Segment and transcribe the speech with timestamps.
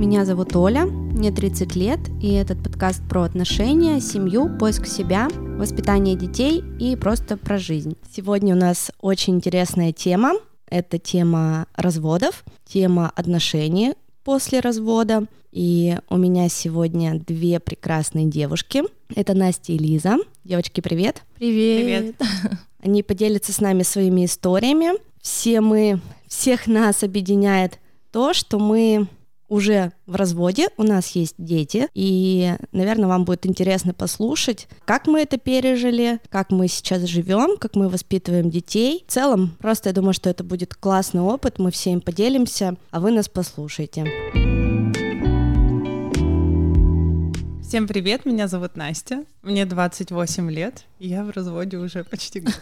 [0.00, 5.28] Меня зовут Оля, мне 30 лет, и этот подкаст про отношения, семью, поиск себя,
[5.58, 7.98] воспитание детей и просто про жизнь.
[8.10, 10.32] Сегодня у нас очень интересная тема.
[10.70, 13.92] Это тема разводов, тема отношений
[14.24, 15.26] после развода.
[15.52, 18.84] И у меня сегодня две прекрасные девушки.
[19.14, 20.16] Это Настя и Лиза.
[20.44, 21.24] Девочки, привет.
[21.36, 22.16] Привет.
[22.16, 22.58] Привет.
[22.82, 24.92] Они поделятся с нами своими историями.
[25.20, 27.78] Все мы, всех нас объединяет
[28.10, 29.06] то, что мы
[29.50, 35.20] уже в разводе, у нас есть дети, и, наверное, вам будет интересно послушать, как мы
[35.20, 39.04] это пережили, как мы сейчас живем, как мы воспитываем детей.
[39.06, 43.00] В целом, просто я думаю, что это будет классный опыт, мы все им поделимся, а
[43.00, 44.04] вы нас послушайте.
[47.62, 52.58] Всем привет, меня зовут Настя, мне 28 лет, и я в разводе уже почти год.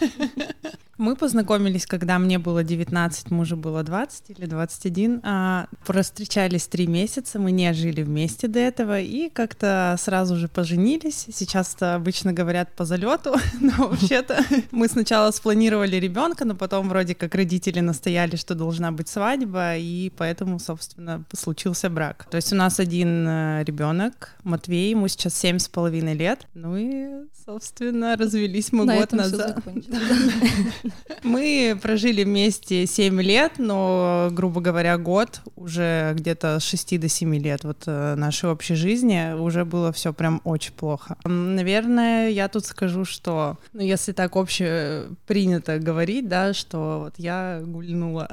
[1.00, 5.22] Мы познакомились, когда мне было 19, мужу было 20 или 21.
[5.24, 11.24] А, встречались три месяца, мы не жили вместе до этого и как-то сразу же поженились.
[11.32, 17.34] Сейчас обычно говорят по залету, но вообще-то мы сначала спланировали ребенка, но потом вроде как
[17.34, 22.26] родители настояли, что должна быть свадьба, и поэтому, собственно, случился брак.
[22.30, 26.46] То есть у нас один э, ребенок, Матвей, ему сейчас семь с половиной лет.
[26.52, 29.62] Ну и, собственно, развелись мы На год назад.
[31.22, 37.34] Мы прожили вместе 7 лет, но, грубо говоря, год, уже где-то с 6 до 7
[37.36, 41.16] лет вот э, нашей общей жизни уже было все прям очень плохо.
[41.24, 47.60] Наверное, я тут скажу, что, ну, если так обще принято говорить, да, что вот я
[47.64, 48.28] гульнула.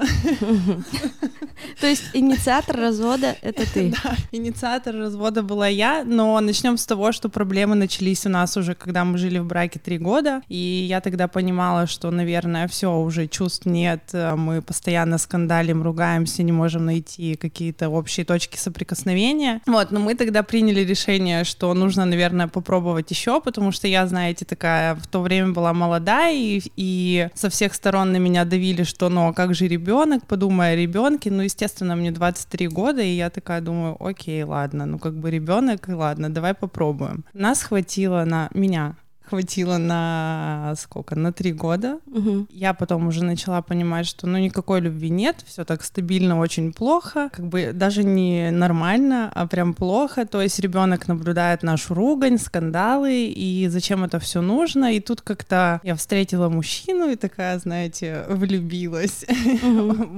[1.80, 3.92] То есть инициатор развода— это ты.
[4.02, 8.74] Да, инициатор развода была я, но начнем с того, что проблемы начались у нас уже,
[8.74, 12.37] когда мы жили в браке три года, и я тогда понимала, что, наверное,
[12.68, 18.56] все, уже чувств нет, э, мы постоянно скандалим, ругаемся, не можем найти какие-то общие точки
[18.56, 19.60] соприкосновения.
[19.66, 24.44] Вот, но мы тогда приняли решение, что нужно, наверное, попробовать еще, потому что я, знаете,
[24.44, 29.08] такая в то время была молодая, и, и со всех сторон на меня давили, что,
[29.08, 33.30] ну, а как же ребенок, подумай о ребенке, ну, естественно, мне 23 года, и я
[33.30, 37.24] такая думаю, окей, ладно, ну, как бы ребенок, ладно, давай попробуем.
[37.32, 38.96] Нас хватило на меня,
[39.28, 41.16] хватило на сколько?
[41.16, 41.98] На три года.
[42.06, 42.48] Мгм.
[42.50, 47.28] Я потом уже начала понимать, что ну никакой любви нет, все так стабильно, очень плохо,
[47.32, 50.26] как бы даже не нормально, а прям плохо.
[50.26, 54.94] То есть ребенок наблюдает нашу ругань, скандалы, и зачем это все нужно.
[54.94, 59.24] И тут как-то я встретила мужчину и такая, знаете, влюбилась.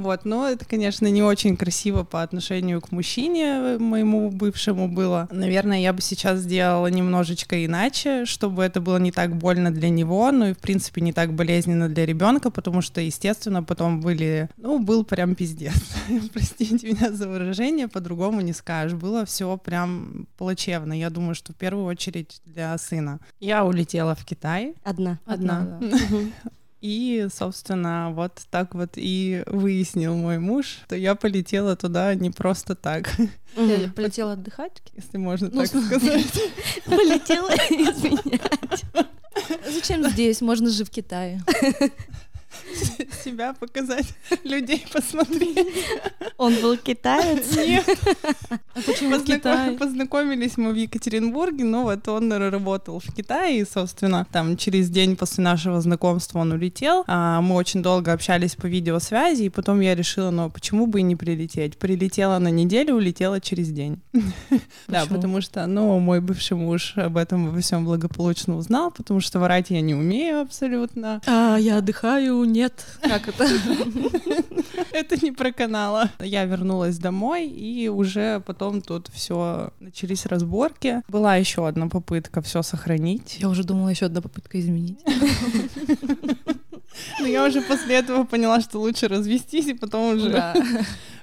[0.00, 5.28] Вот, но это, конечно, не очень красиво по отношению к мужчине моему бывшему было.
[5.31, 10.31] Наверное, я бы сейчас сделала немножечко иначе, чтобы это было не так больно для него,
[10.33, 14.78] ну и, в принципе, не так болезненно для ребенка, потому что, естественно, потом были, ну,
[14.78, 15.75] был прям пиздец.
[16.33, 18.99] Простите меня за выражение, по-другому не скажешь.
[18.99, 20.93] Было все прям плачевно.
[20.93, 23.21] Я думаю, что в первую очередь для сына.
[23.41, 24.75] Я улетела в Китай.
[24.84, 25.19] Одна.
[25.27, 25.78] Одна.
[25.81, 25.88] да.
[26.81, 32.75] И, собственно, вот так вот и выяснил мой муж, что я полетела туда не просто
[32.75, 33.11] так,
[33.57, 34.81] Я полетела отдыхать.
[34.95, 36.43] если можно Ну, так сказать.
[36.87, 38.85] Полетела изменять.
[39.71, 40.41] Зачем здесь?
[40.41, 41.43] Можно же в Китае.
[43.25, 44.07] Себя показать,
[44.45, 45.59] людей посмотреть.
[46.39, 47.57] Он был китаец.
[47.57, 47.85] Нет,
[48.75, 49.79] А почему Познаком- Китае?
[49.79, 55.17] Познакомились мы в Екатеринбурге, но вот он работал в Китае, и, собственно, там через день
[55.17, 57.05] после нашего знакомства он улетел.
[57.07, 61.03] А, мы очень долго общались по видеосвязи, и потом я решила, ну, почему бы и
[61.03, 61.77] не прилететь?
[61.79, 64.01] Прилетела на неделю, улетела через день.
[64.89, 65.17] Да, Почему?
[65.17, 69.71] потому что, ну, мой бывший муж об этом во всем благополучно узнал, потому что врать
[69.71, 71.21] я не умею абсолютно.
[71.27, 72.86] А, я отдыхаю, нет.
[73.03, 73.44] Как это?
[74.92, 76.10] Это не проканало.
[76.20, 81.02] Я вернулась домой, и уже потом тут все начались разборки.
[81.08, 83.38] Была еще одна попытка все сохранить.
[83.40, 85.00] Я уже думала, еще одна попытка изменить.
[87.20, 90.55] Но я уже после этого поняла, что лучше развестись, и потом уже Да.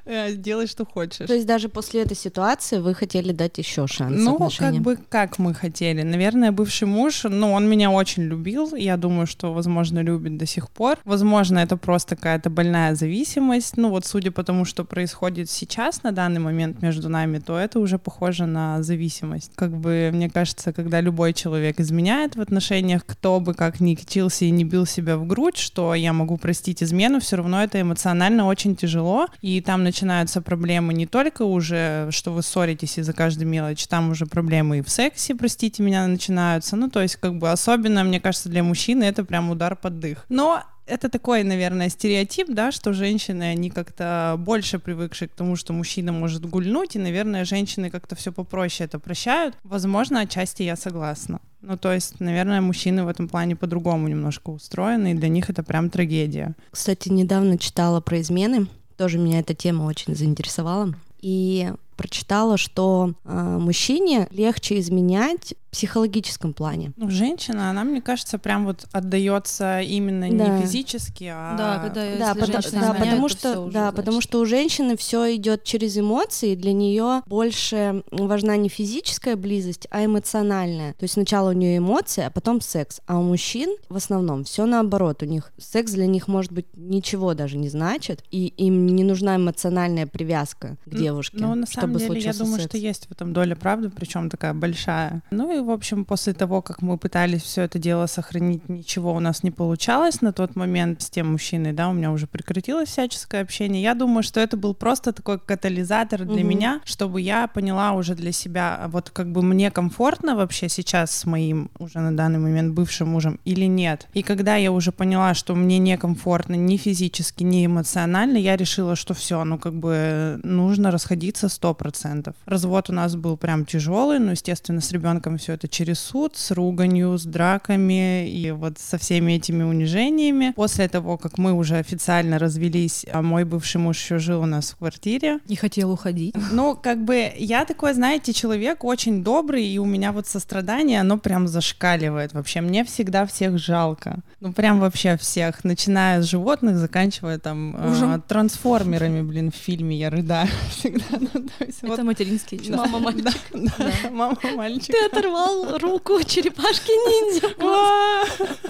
[0.08, 1.28] Э, делай, что хочешь.
[1.28, 4.74] То есть даже после этой ситуации вы хотели дать еще шанс Ну, отношениям?
[4.76, 6.02] как бы, как мы хотели.
[6.04, 8.76] Наверное, бывший муж, ну, он меня очень любил.
[8.76, 10.98] Я думаю, что, возможно, любит до сих пор.
[11.06, 13.78] Возможно, это просто какая-то больная зависимость.
[13.78, 17.80] Ну, вот судя по тому, что происходит сейчас, на данный момент между нами, то это
[17.80, 19.52] уже похоже на зависимость.
[19.56, 24.46] Как бы, мне кажется, когда любой человек изменяет в отношениях, кто бы как ни кичился
[24.46, 28.46] и не бил себя в грудь, что я могу простить измену, все равно это эмоционально
[28.48, 29.28] очень тяжело.
[29.42, 34.28] И там начинаются проблемы не только уже, что вы ссоритесь из-за каждой мелочи, там уже
[34.28, 36.76] проблемы и в сексе, простите меня, начинаются.
[36.76, 40.26] Ну, то есть, как бы особенно, мне кажется, для мужчины это прям удар под дых.
[40.30, 45.74] Но Это такой, наверное, стереотип, да, что женщины, они как-то больше привыкшие к тому, что
[45.74, 49.56] мужчина может гульнуть, и, наверное, женщины как-то все попроще это прощают.
[49.64, 51.42] Возможно, отчасти я согласна.
[51.62, 55.62] Ну, то есть, наверное, мужчины в этом плане по-другому немножко устроены, и для них это
[55.62, 56.56] прям трагедия.
[56.72, 58.68] Кстати, недавно читала про измены,
[58.98, 60.94] тоже меня эта тема очень заинтересовала.
[61.22, 66.94] И прочитала, что э, мужчине легче изменять в психологическом плане.
[66.96, 70.48] Ну, женщина, она, мне кажется, прям вот отдается именно Да.
[70.48, 71.56] не физически, а...
[71.58, 73.96] Да, когда Да, потому, да, изменяет, потому то что, уже, да, значит.
[73.96, 79.88] потому что у женщины все идет через эмоции, для нее больше важна не физическая близость,
[79.92, 80.94] а эмоциональная.
[80.94, 83.02] То есть сначала у нее эмоции, а потом секс.
[83.06, 85.22] А у мужчин в основном все наоборот.
[85.24, 89.36] У них секс для них может быть ничего даже не значит, и им не нужна
[89.36, 92.70] эмоциональная привязка к девушке, Ну, на самом самом бы деле, я думаю, секс.
[92.70, 95.22] что есть в этом доля правды, причем такая большая.
[95.32, 99.20] Ну и, в общем, после того, как мы пытались все это дело сохранить, ничего у
[99.20, 103.42] нас не получалось на тот момент с тем мужчиной, да, у меня уже прекратилось всяческое
[103.42, 103.82] общение.
[103.82, 106.44] Я думаю, что это был просто такой катализатор для угу.
[106.44, 111.26] меня, чтобы я поняла уже для себя, вот как бы мне комфортно вообще сейчас с
[111.26, 114.08] моим уже на данный момент бывшим мужем или нет.
[114.14, 119.14] И когда я уже поняла, что мне некомфортно ни физически, ни эмоционально, я решила, что
[119.14, 122.34] все, ну как бы нужно расходиться, стоп, 100%.
[122.46, 126.52] Развод у нас был прям тяжелый, но, естественно, с ребенком все это через суд, с
[126.52, 130.54] руганью, с драками и вот со всеми этими унижениями.
[130.56, 134.72] После того, как мы уже официально развелись, а мой бывший муж еще жил у нас
[134.72, 135.40] в квартире.
[135.48, 136.36] Не хотел уходить.
[136.52, 141.18] Ну, как бы я такой, знаете, человек очень добрый, и у меня вот сострадание, оно
[141.18, 142.62] прям зашкаливает вообще.
[142.62, 144.20] Мне всегда всех жалко.
[144.40, 150.10] Ну, прям вообще всех, начиная с животных, заканчивая там э, трансформерами, блин, в фильме я
[150.10, 151.06] рыдаю всегда.
[151.12, 152.78] Ну, то есть вот- Это материнские чувства.
[152.78, 153.42] Мама мальчик.
[153.54, 154.88] Да, да, мама мальчик.
[154.96, 157.48] Ты оторвал руку черепашки ниндзя.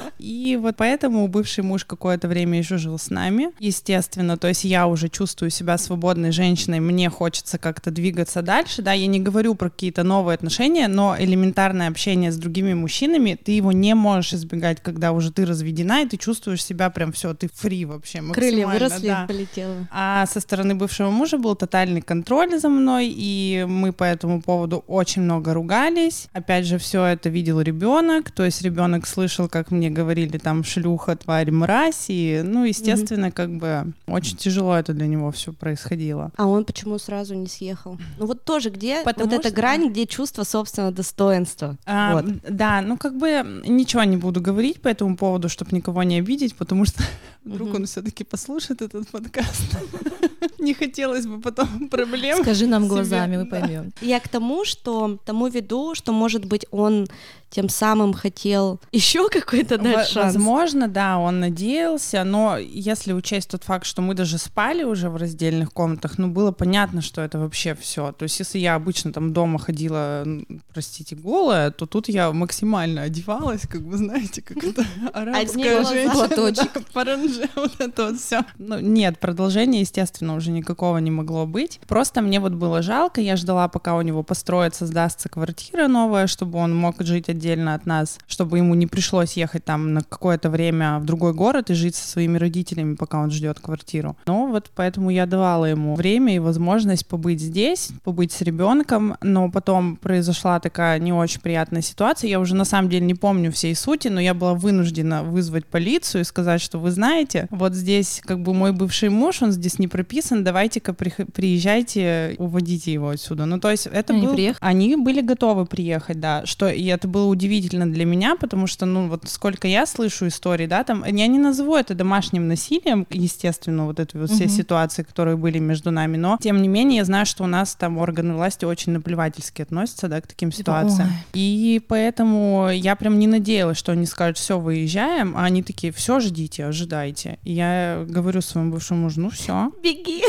[0.20, 3.52] И вот поэтому бывший муж какое-то время еще жил с нами.
[3.60, 8.82] Естественно, то есть я уже чувствую себя свободной женщиной, мне хочется как-то двигаться дальше.
[8.82, 13.52] Да, я не говорю про какие-то новые отношения, но элементарное общение с другими мужчинами, ты
[13.52, 17.50] его не можешь избегать, когда уже ты разведена, и ты чувствуешь себя прям все, ты
[17.54, 18.22] фри вообще.
[18.34, 19.26] Крылья выросли, да.
[19.28, 19.88] полетела.
[19.92, 24.84] А со стороны бывшего мужа был тотальный контроль за мной, и мы по этому поводу
[24.88, 26.28] очень много ругались.
[26.34, 31.16] Опять же, все это видел ребенок, то есть ребенок слышал, как мне говорили там шлюха,
[31.16, 36.32] тварь, мразь, и, ну, естественно, как бы очень тяжело это для него все происходило.
[36.38, 37.98] А он почему сразу не съехал?
[38.20, 41.78] Ну вот тоже где Потому вот эта что- грань, где чувство собственного достоинства.
[41.86, 42.26] А, Вот.
[42.50, 46.56] Да, ну как бы ничего не буду говорить по этому поводу, чтобы никого не обидеть,
[46.56, 47.02] потому что
[47.44, 47.78] вдруг Мгм.
[47.78, 49.78] он все-таки послушает этот подкаст.
[50.60, 52.42] Не хотелось бы потом проблем.
[52.42, 53.92] Скажи нам глазами, мы поймем.
[54.02, 57.08] Я к тому, что тому веду, что, может быть, он
[57.50, 60.34] тем самым хотел еще какой-то дать шанс.
[60.36, 65.16] Возможно, да, он надеялся, но если учесть тот факт, что мы даже спали уже в
[65.16, 68.12] раздельных комнатах, ну, было понятно, что это вообще все.
[68.12, 70.26] То есть, если я обычно там дома ходила,
[70.74, 76.14] простите, голая, то тут я максимально одевалась, как вы знаете, как это арабская женщина.
[76.14, 76.74] Платочек.
[76.74, 78.42] да, паранже, вот это вот все.
[78.58, 81.80] Ну, нет, продолжения, естественно, уже никакого не могло быть.
[81.88, 86.60] Просто мне вот было жалко, я ждала, пока у него построится, сдастся квартира новая, чтобы
[86.60, 91.00] он мог жить отдельно от нас, чтобы ему не пришлось ехать там на какое-то время
[91.00, 94.18] в другой город и жить со своими родителями, пока он ждет квартиру.
[94.26, 99.50] Но вот поэтому я давала ему время и возможность побыть здесь, побыть с ребенком, но
[99.50, 102.30] потом произошла такая не очень приятная ситуация.
[102.30, 106.22] Я уже на самом деле не помню всей сути, но я была вынуждена вызвать полицию
[106.22, 109.88] и сказать, что вы знаете, вот здесь как бы мой бывший муж, он здесь не
[109.88, 113.46] прописан, давайте-ка приезжайте, уводите его отсюда.
[113.46, 114.34] Ну, то есть это Они был...
[114.34, 114.58] приехали?
[114.62, 119.08] Они были готовы приехать, да, что и это было удивительно для меня, потому что, ну,
[119.08, 124.00] вот сколько я слышу историй, да, там, я не назову это домашним насилием, естественно, вот
[124.00, 124.54] эти вот все Мгм.
[124.54, 127.98] ситуации, которые были между нами, но, тем не менее, я знаю, что у нас там
[127.98, 131.08] органы власти очень наплевательски относятся, да, к таким ситуациям.
[131.10, 131.14] ой.
[131.34, 136.20] И поэтому я прям не надеялась, что они скажут, все, выезжаем, а они такие, все,
[136.20, 137.38] ждите, ожидайте.
[137.44, 140.24] И я говорю своему бывшему мужу, ну все, Беги.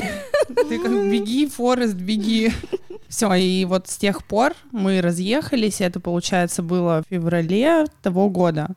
[0.55, 2.53] Ты как беги, Форест, беги.
[3.09, 8.71] Все, и вот с тех пор мы разъехались, это, получается, было в феврале того года.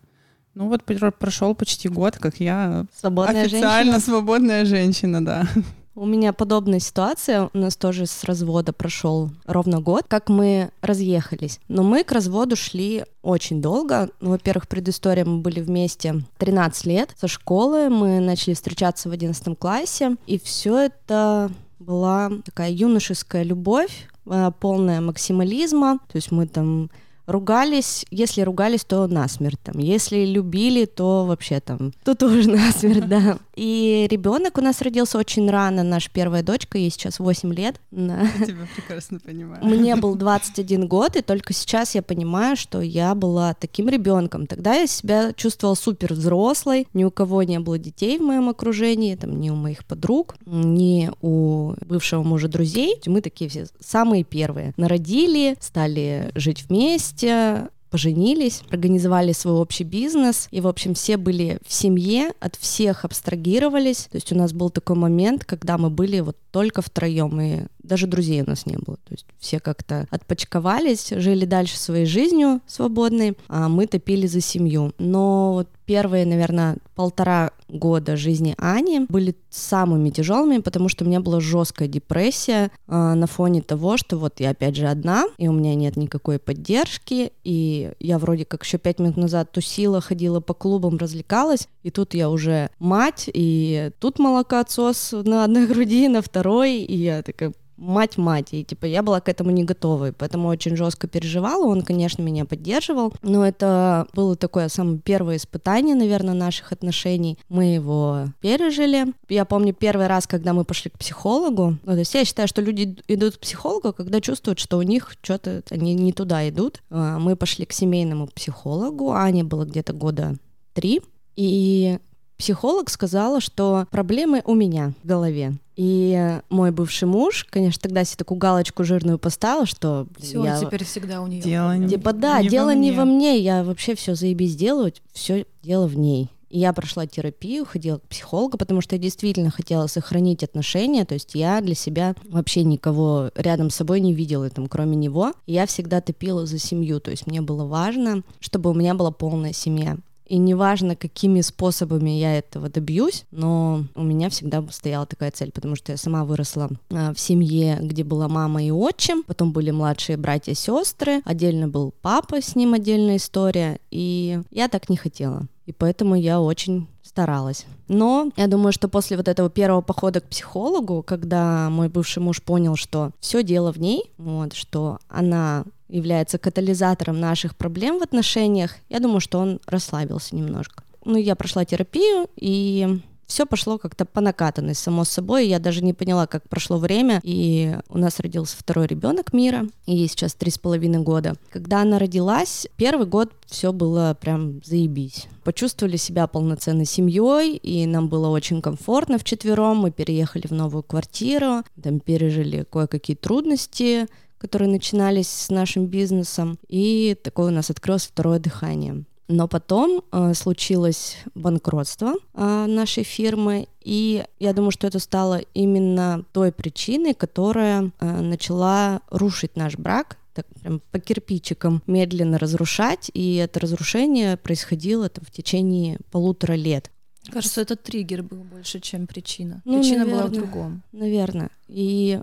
[0.54, 4.00] Ну вот прошел почти год, как я Свободная официально женщина.
[4.00, 5.48] свободная женщина, да.
[5.94, 11.60] У меня подобная ситуация, у нас тоже с развода прошел ровно год, как мы разъехались.
[11.68, 14.10] Но мы к разводу шли очень долго.
[14.22, 17.10] Ну, во-первых, предыстория, мы были вместе 13 лет.
[17.20, 24.08] Со школы мы начали встречаться в 11 классе, и все это была такая юношеская любовь,
[24.26, 26.00] э, полная максимализма.
[26.12, 26.90] То есть мы там
[27.28, 33.38] ругались, если ругались, то насмерть там, если любили, то вообще там, то тоже насмерть, да.
[33.56, 37.82] И ребенок у нас родился очень рано, наша первая дочка, ей сейчас 8 лет.
[37.92, 39.64] Я тебя прекрасно понимаю.
[39.64, 44.48] Мне был 21 год, и только сейчас я понимаю, что я была таким ребенком.
[44.48, 49.16] Тогда я себя чувствовала супер взрослой, ни у кого не было детей в моем окружении,
[49.16, 53.02] там, ни у моих подруг, ни у бывшего мужа друзей.
[53.06, 54.74] Мы такие все самые первые.
[54.78, 61.74] Народили, стали жить вместе, поженились, организовали свой общий бизнес, и, в общем, все были в
[61.74, 64.08] семье, от всех абстрагировались.
[64.10, 68.08] То есть у нас был такой момент, когда мы были вот только втроем, и даже
[68.08, 68.98] друзей у нас не было.
[68.98, 74.94] То есть все как-то отпочковались, жили дальше своей жизнью свободной, а мы топили за семью.
[74.98, 81.20] Но вот первые, наверное, полтора года жизни Ани были самыми тяжелыми, потому что у меня
[81.20, 85.52] была жесткая депрессия э, на фоне того, что вот я опять же одна, и у
[85.52, 90.54] меня нет никакой поддержки, и я вроде как еще пять минут назад тусила, ходила по
[90.54, 96.78] клубам, развлекалась, и тут я уже мать, и тут молокоотсос на одной груди, на второй,
[96.78, 100.78] и я такая, мать-мать, и типа я была к этому не готова, и поэтому очень
[100.78, 106.72] жестко переживала, он, конечно, меня поддерживал, но это было такое самое первое испытание, наверное, наших
[106.72, 112.00] отношений, мы его пережили, я помню первый раз, когда мы пошли к психологу, ну, то
[112.00, 115.94] есть я считаю, что люди идут к психологу, когда чувствуют, что у них что-то, они
[115.94, 120.36] не туда идут, а, мы пошли к семейному психологу, Ане было где-то года
[120.74, 121.02] три,
[121.36, 122.00] и
[122.42, 125.54] психолог сказала, что проблемы у меня в голове.
[125.76, 130.60] И мой бывший муж, конечно, тогда себе такую галочку жирную поставил, что Все, я...
[130.60, 131.42] теперь всегда у нее.
[131.42, 132.94] Дело не- Типа, да, не во дело не мне.
[133.00, 136.30] во мне, я вообще все заебись делаю, все дело в ней.
[136.50, 141.14] И я прошла терапию, ходила к психологу, потому что я действительно хотела сохранить отношения, то
[141.14, 145.34] есть я для себя вообще никого рядом с собой не видела, там, кроме него.
[145.46, 149.12] И я всегда топила за семью, то есть мне было важно, чтобы у меня была
[149.12, 149.98] полная семья.
[150.32, 155.76] И неважно, какими способами я этого добьюсь, но у меня всегда стояла такая цель, потому
[155.76, 160.16] что я сама выросла а, в семье, где была мама и отчим, потом были младшие
[160.16, 165.48] братья и сестры, отдельно был папа, с ним отдельная история, и я так не хотела.
[165.66, 167.66] И поэтому я очень старалась.
[167.90, 172.42] Но я думаю, что после вот этого первого похода к психологу, когда мой бывший муж
[172.42, 178.76] понял, что все дело в ней, вот, что она является катализатором наших проблем в отношениях,
[178.90, 180.84] я думаю, что он расслабился немножко.
[181.04, 185.48] Ну, я прошла терапию, и все пошло как-то по накатанной, само собой.
[185.48, 189.96] Я даже не поняла, как прошло время, и у нас родился второй ребенок Мира, и
[189.96, 191.36] ей сейчас три с половиной года.
[191.50, 195.28] Когда она родилась, первый год все было прям заебись.
[195.46, 199.78] Почувствовали себя полноценной семьей, и нам было очень комфортно вчетвером.
[199.78, 204.08] Мы переехали в новую квартиру, там пережили кое-какие трудности,
[204.42, 209.04] которые начинались с нашим бизнесом, и такое у нас открылось второе дыхание.
[209.28, 216.26] Но потом э, случилось банкротство э, нашей фирмы, и я думаю, что это стало именно
[216.34, 223.36] той причиной, которая э, начала рушить наш брак, так прям по кирпичикам медленно разрушать, и
[223.36, 226.90] это разрушение происходило там, в течение полутора лет.
[227.32, 229.62] Кажется, это триггер был больше, чем причина.
[229.66, 230.40] Ну, причина была в наверное.
[230.40, 230.84] другом.
[230.92, 231.50] Наверное.
[231.68, 232.20] И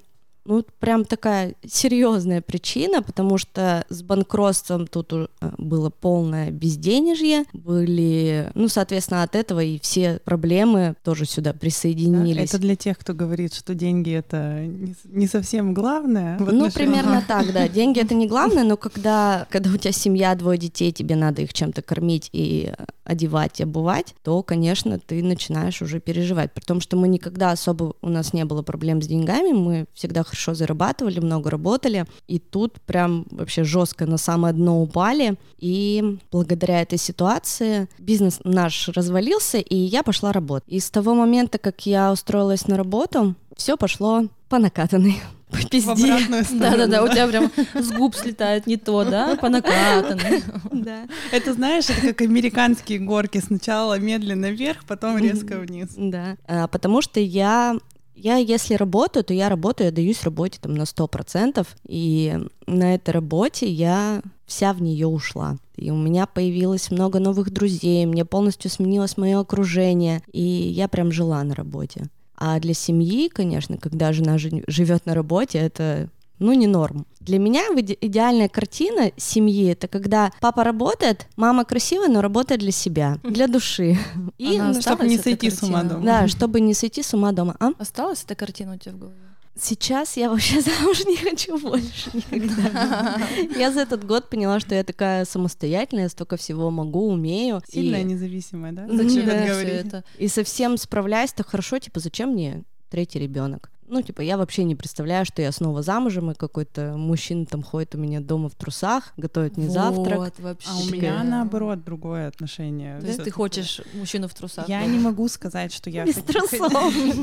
[0.49, 5.26] ну, прям такая серьезная причина, потому что с банкротством тут э,
[5.59, 12.49] было полное безденежье, были, ну, соответственно, от этого и все проблемы тоже сюда присоединились.
[12.49, 14.64] Это для тех, кто говорит, что деньги это
[15.05, 16.38] не, совсем главное.
[16.38, 17.69] Ну, примерно так, да.
[17.78, 21.52] Деньги это не главное, но когда, когда у тебя семья, двое детей, тебе надо их
[21.52, 22.73] чем-то кормить и
[23.05, 26.52] одевать, и обувать, то, конечно, ты начинаешь уже переживать.
[26.52, 30.23] При том, что мы никогда особо, у нас не было проблем с деньгами, мы всегда
[30.23, 36.83] хорошо зарабатывали, много работали, и тут прям вообще жестко на самое дно упали, и благодаря
[36.83, 40.68] этой ситуации бизнес наш развалился, и я пошла работать.
[40.68, 46.18] И с того момента, как я устроилась на работу, все пошло по накатанной, по пизде.
[46.52, 49.37] Да-да-да, у тебя прям с губ слетает не то, да?
[49.37, 50.42] По накатанной.
[50.71, 51.09] Да.
[51.33, 53.42] Это знаешь, это как американские горки.
[53.45, 55.88] Сначала медленно вверх, потом резко вниз.
[55.97, 57.76] Да, А, потому что я,
[58.18, 63.10] я если работаю, то я работаю, я даюсь работе там на 100%, и на этой
[63.10, 65.56] работе я вся в нее ушла.
[65.76, 71.12] И у меня появилось много новых друзей, мне полностью сменилось мое окружение, и я прям
[71.12, 72.06] жила на работе.
[72.37, 76.08] А для семьи, конечно, когда жена живет на работе, это
[76.38, 77.07] ну, не норм.
[77.21, 82.73] Для меня иде- идеальная картина семьи это когда папа работает, мама красивая, но работает для
[82.73, 83.97] себя, для души.
[84.38, 85.95] И Она чтобы осталась, не эта сойти с ума картина?
[85.95, 86.04] дома.
[86.04, 87.57] да, чтобы не сойти с ума дома.
[87.61, 87.71] А?
[87.78, 89.16] Осталась эта картина у тебя в голове?
[89.61, 93.18] Сейчас я вообще замуж не хочу больше никогда.
[93.59, 97.61] Я за этот год поняла, что я такая самостоятельная, столько всего могу, умею.
[97.68, 98.04] Сильная, и...
[98.04, 98.87] независимая, да?
[98.88, 99.33] Зачем Да.
[99.33, 100.04] это это?
[100.16, 103.71] И совсем справляюсь так хорошо, типа, зачем мне третий ребенок?
[103.88, 107.95] Ну, типа, я вообще не представляю, что я снова замужем, и какой-то мужчина там ходит
[107.95, 110.18] у меня дома в трусах, готовит мне завтрак.
[110.18, 110.68] Вот, вообще.
[110.71, 113.00] А у меня наоборот другое отношение.
[113.00, 114.68] То есть ты хочешь мужчину в трусах?
[114.68, 116.73] Я не могу сказать, что я Без хочу- трусов.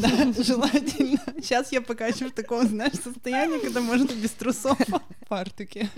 [0.01, 1.19] Да, желательно.
[1.41, 5.89] Сейчас я пока еще в таком, знаешь, состоянии, когда можно без трусов в фартуке.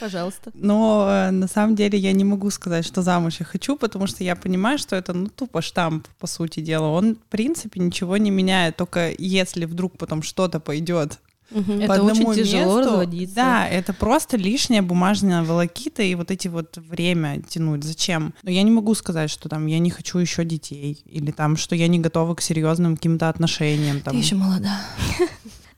[0.00, 0.50] Пожалуйста.
[0.54, 4.24] Но э, на самом деле я не могу сказать, что замуж я хочу, потому что
[4.24, 6.86] я понимаю, что это ну тупо штамп, по сути дела.
[6.88, 11.20] Он, в принципе, ничего не меняет, только если вдруг потом что-то пойдет.
[11.50, 13.34] Это по одному очень тяжело месту, разводиться.
[13.36, 17.84] Да, это просто лишняя бумажная волокита и вот эти вот время тянуть.
[17.84, 18.34] Зачем?
[18.42, 21.76] Но я не могу сказать, что там я не хочу еще детей или там, что
[21.76, 24.00] я не готова к серьезным каким-то отношениям.
[24.00, 24.14] Там.
[24.14, 24.80] Ты еще молода.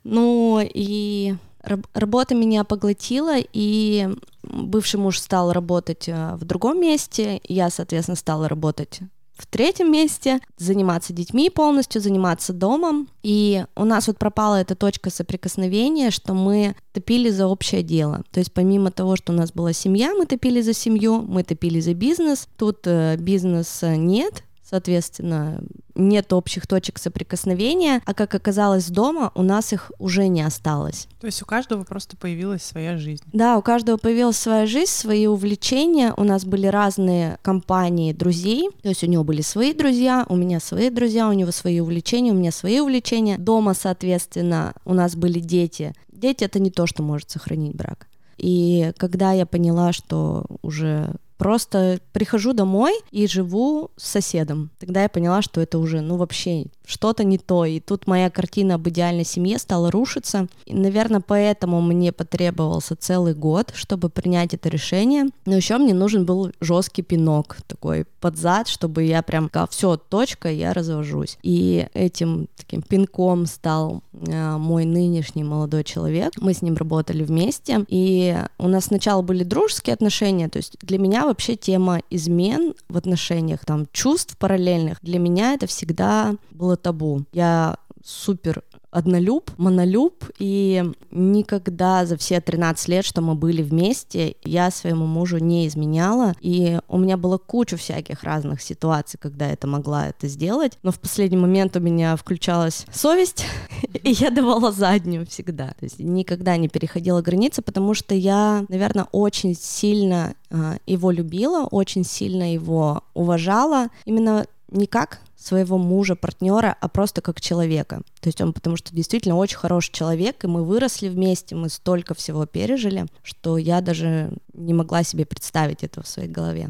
[0.04, 4.08] Ну и раб- работа меня поглотила, и
[4.42, 9.00] бывший муж стал работать э, в другом месте, я, соответственно, стала работать
[9.38, 13.08] в третьем месте, заниматься детьми полностью, заниматься домом.
[13.22, 18.24] И у нас вот пропала эта точка соприкосновения, что мы топили за общее дело.
[18.32, 21.80] То есть помимо того, что у нас была семья, мы топили за семью, мы топили
[21.80, 22.48] за бизнес.
[22.56, 25.60] Тут э, бизнеса нет, соответственно,
[25.94, 31.08] нет общих точек соприкосновения, а как оказалось дома, у нас их уже не осталось.
[31.20, 33.24] То есть у каждого просто появилась своя жизнь.
[33.32, 36.12] Да, у каждого появилась своя жизнь, свои увлечения.
[36.16, 38.68] У нас были разные компании друзей.
[38.82, 42.32] То есть у него были свои друзья, у меня свои друзья, у него свои увлечения,
[42.32, 43.38] у меня свои увлечения.
[43.38, 45.94] Дома, соответственно, у нас были дети.
[46.12, 48.06] Дети— это не то, что может сохранить брак.
[48.36, 55.08] И когда я поняла, что уже просто прихожу домой и живу с соседом, тогда я
[55.08, 57.64] поняла, что это уже, ну, вообще что-то не то.
[57.66, 60.48] И тут моя картина об идеальной семье стала рушиться.
[60.64, 65.26] И, наверное, поэтому мне потребовался целый год, чтобы принять это решение.
[65.44, 69.96] Но еще мне нужен был жесткий пинок такой под зад, чтобы я прям сказала, все,
[69.96, 71.38] точка, я развожусь.
[71.42, 76.32] И этим таким пинком стал э, мой нынешний молодой человек.
[76.38, 80.98] Мы с ним работали вместе, и у нас сначала были дружеские отношения, то есть для
[80.98, 87.24] меня вообще тема измен в отношениях, там, чувств параллельных, для меня это всегда было табу.
[87.32, 94.70] Я супер однолюб, монолюб, и никогда за все 13 лет, что мы были вместе, я
[94.70, 99.66] своему мужу не изменяла, и у меня было куча всяких разных ситуаций, когда я это
[99.66, 103.44] могла это сделать, но в последний момент у меня включалась совесть,
[104.02, 109.06] и я давала заднюю всегда, то есть никогда не переходила границы, потому что я, наверное,
[109.12, 116.76] очень сильно э, его любила, очень сильно его уважала, именно не как своего мужа, партнера,
[116.80, 118.02] а просто как человека.
[118.20, 122.14] То есть он потому что действительно очень хороший человек, и мы выросли вместе, мы столько
[122.14, 126.68] всего пережили, что я даже не могла себе представить это в своей голове.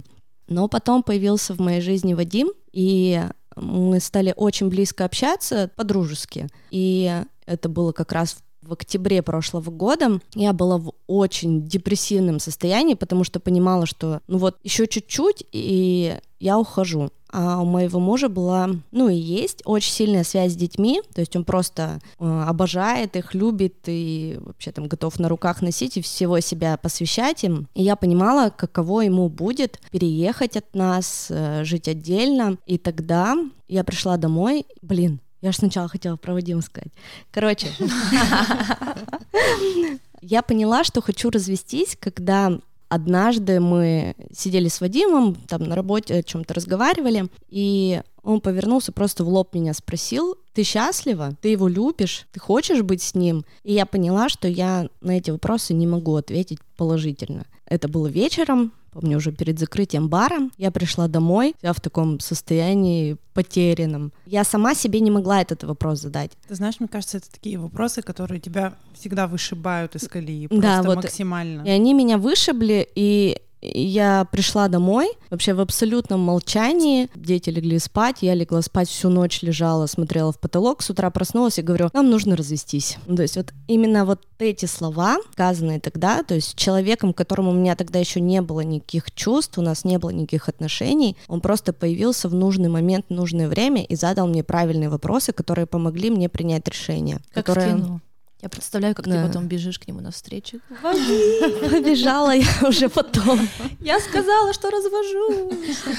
[0.48, 3.22] Но потом появился в моей жизни Вадим, и
[3.56, 6.48] мы стали очень близко общаться по-дружески.
[6.70, 12.94] И это было как раз в октябре прошлого года я была в очень депрессивном состоянии,
[12.94, 17.10] потому что понимала, что ну вот еще чуть-чуть, и я ухожу.
[17.30, 21.36] А у моего мужа была, ну и есть, очень сильная связь с детьми, то есть
[21.36, 26.40] он просто э, обожает их, любит и вообще там готов на руках носить и всего
[26.40, 27.68] себя посвящать им.
[27.74, 32.56] И я понимала, каково ему будет переехать от нас, э, жить отдельно.
[32.66, 33.36] И тогда
[33.68, 36.92] я пришла домой, блин, я же сначала хотела про Вадима сказать.
[37.30, 37.68] Короче,
[40.20, 46.22] я поняла, что хочу развестись, когда однажды мы сидели с Вадимом, там на работе о
[46.22, 51.36] чем-то разговаривали, и он повернулся, просто в лоб меня спросил, ты счастлива?
[51.40, 52.26] Ты его любишь?
[52.32, 53.44] Ты хочешь быть с ним?
[53.62, 57.46] И я поняла, что я на эти вопросы не могу ответить положительно.
[57.68, 60.50] Это было вечером, помню, уже перед закрытием бара.
[60.56, 64.12] Я пришла домой, вся в таком состоянии потерянном.
[64.26, 66.32] Я сама себе не могла этот вопрос задать.
[66.48, 70.82] Ты знаешь, мне кажется, это такие вопросы, которые тебя всегда вышибают из колеи, Да, просто
[70.82, 71.62] вот максимально.
[71.62, 77.08] И они меня вышибли, и я пришла домой вообще в абсолютном молчании.
[77.14, 81.58] Дети легли спать, я легла спать всю ночь, лежала, смотрела в потолок, с утра проснулась
[81.58, 82.98] и говорю, нам нужно развестись.
[83.06, 87.54] Ну, То есть вот именно вот эти слова, сказанные тогда, то есть человеком, которому у
[87.54, 91.72] меня тогда еще не было никаких чувств, у нас не было никаких отношений, он просто
[91.72, 96.28] появился в нужный момент, в нужное время и задал мне правильные вопросы, которые помогли мне
[96.28, 97.18] принять решение.
[97.32, 97.74] Как которое...
[97.74, 98.00] в кино.
[98.40, 99.22] Я представляю, как Да.
[99.22, 100.60] ты потом бежишь к нему навстречу.
[100.80, 103.40] Побежала я уже потом.
[103.80, 105.52] Я сказала, что развожу.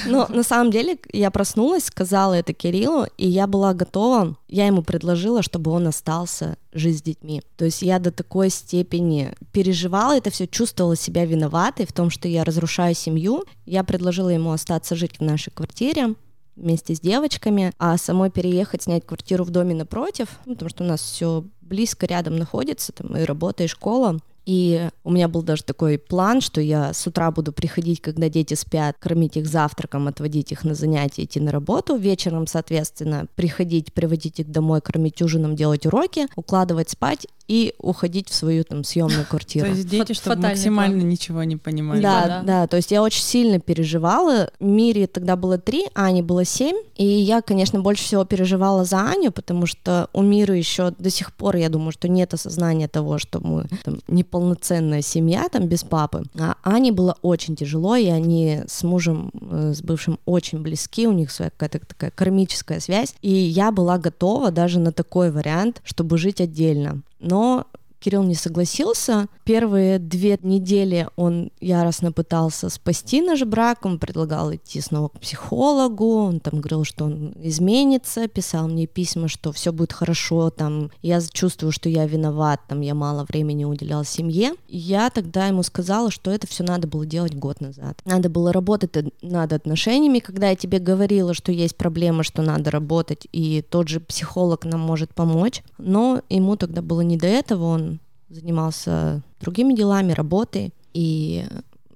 [0.06, 4.36] Но на самом деле я проснулась, сказала это Кириллу, и я была готова.
[4.48, 7.42] Я ему предложила, чтобы он остался жить с детьми.
[7.56, 12.26] То есть я до такой степени переживала это все, чувствовала себя виноватой в том, что
[12.26, 13.44] я разрушаю семью.
[13.66, 16.14] Я предложила ему остаться жить в нашей квартире
[16.56, 20.86] вместе с девочками, а самой переехать, снять квартиру в доме напротив, ну, потому что у
[20.86, 24.18] нас все близко рядом находится, там и работа, и школа.
[24.46, 28.54] И у меня был даже такой план, что я с утра буду приходить, когда дети
[28.54, 31.96] спят, кормить их завтраком, отводить их на занятия, идти на работу.
[31.96, 38.34] Вечером, соответственно, приходить, приводить их домой, кормить ужином, делать уроки, укладывать спать и уходить в
[38.34, 39.66] свою там съемную квартиру.
[39.66, 41.08] То есть дети, чтобы фатальный максимально план.
[41.08, 42.00] ничего не понимали.
[42.00, 42.42] Да, да.
[42.42, 44.50] да, то есть я очень сильно переживала.
[44.60, 49.32] Мире тогда было три, Ане было семь, и я, конечно, больше всего переживала за Аню,
[49.32, 53.44] потому что у Миры еще до сих пор, я думаю, что нет осознания того, что
[53.44, 56.22] мы там, неполноценная семья там без папы.
[56.38, 61.12] А Ане было очень тяжело, и они с мужем, э, с бывшим очень близки, у
[61.12, 66.16] них своя какая-то такая кармическая связь, и я была готова даже на такой вариант, чтобы
[66.16, 67.02] жить отдельно.
[67.20, 67.66] Но
[68.00, 69.28] Кирилл не согласился.
[69.44, 76.24] Первые две недели он яростно пытался спасти наш брак, он предлагал идти снова к психологу,
[76.24, 81.20] он там говорил, что он изменится, писал мне письма, что все будет хорошо, там, я
[81.20, 84.54] чувствую, что я виноват, там, я мало времени уделял семье.
[84.66, 88.00] Я тогда ему сказала, что это все надо было делать год назад.
[88.06, 93.26] Надо было работать над отношениями, когда я тебе говорила, что есть проблема, что надо работать,
[93.32, 97.89] и тот же психолог нам может помочь, но ему тогда было не до этого, он
[98.30, 101.44] занимался другими делами, работой, и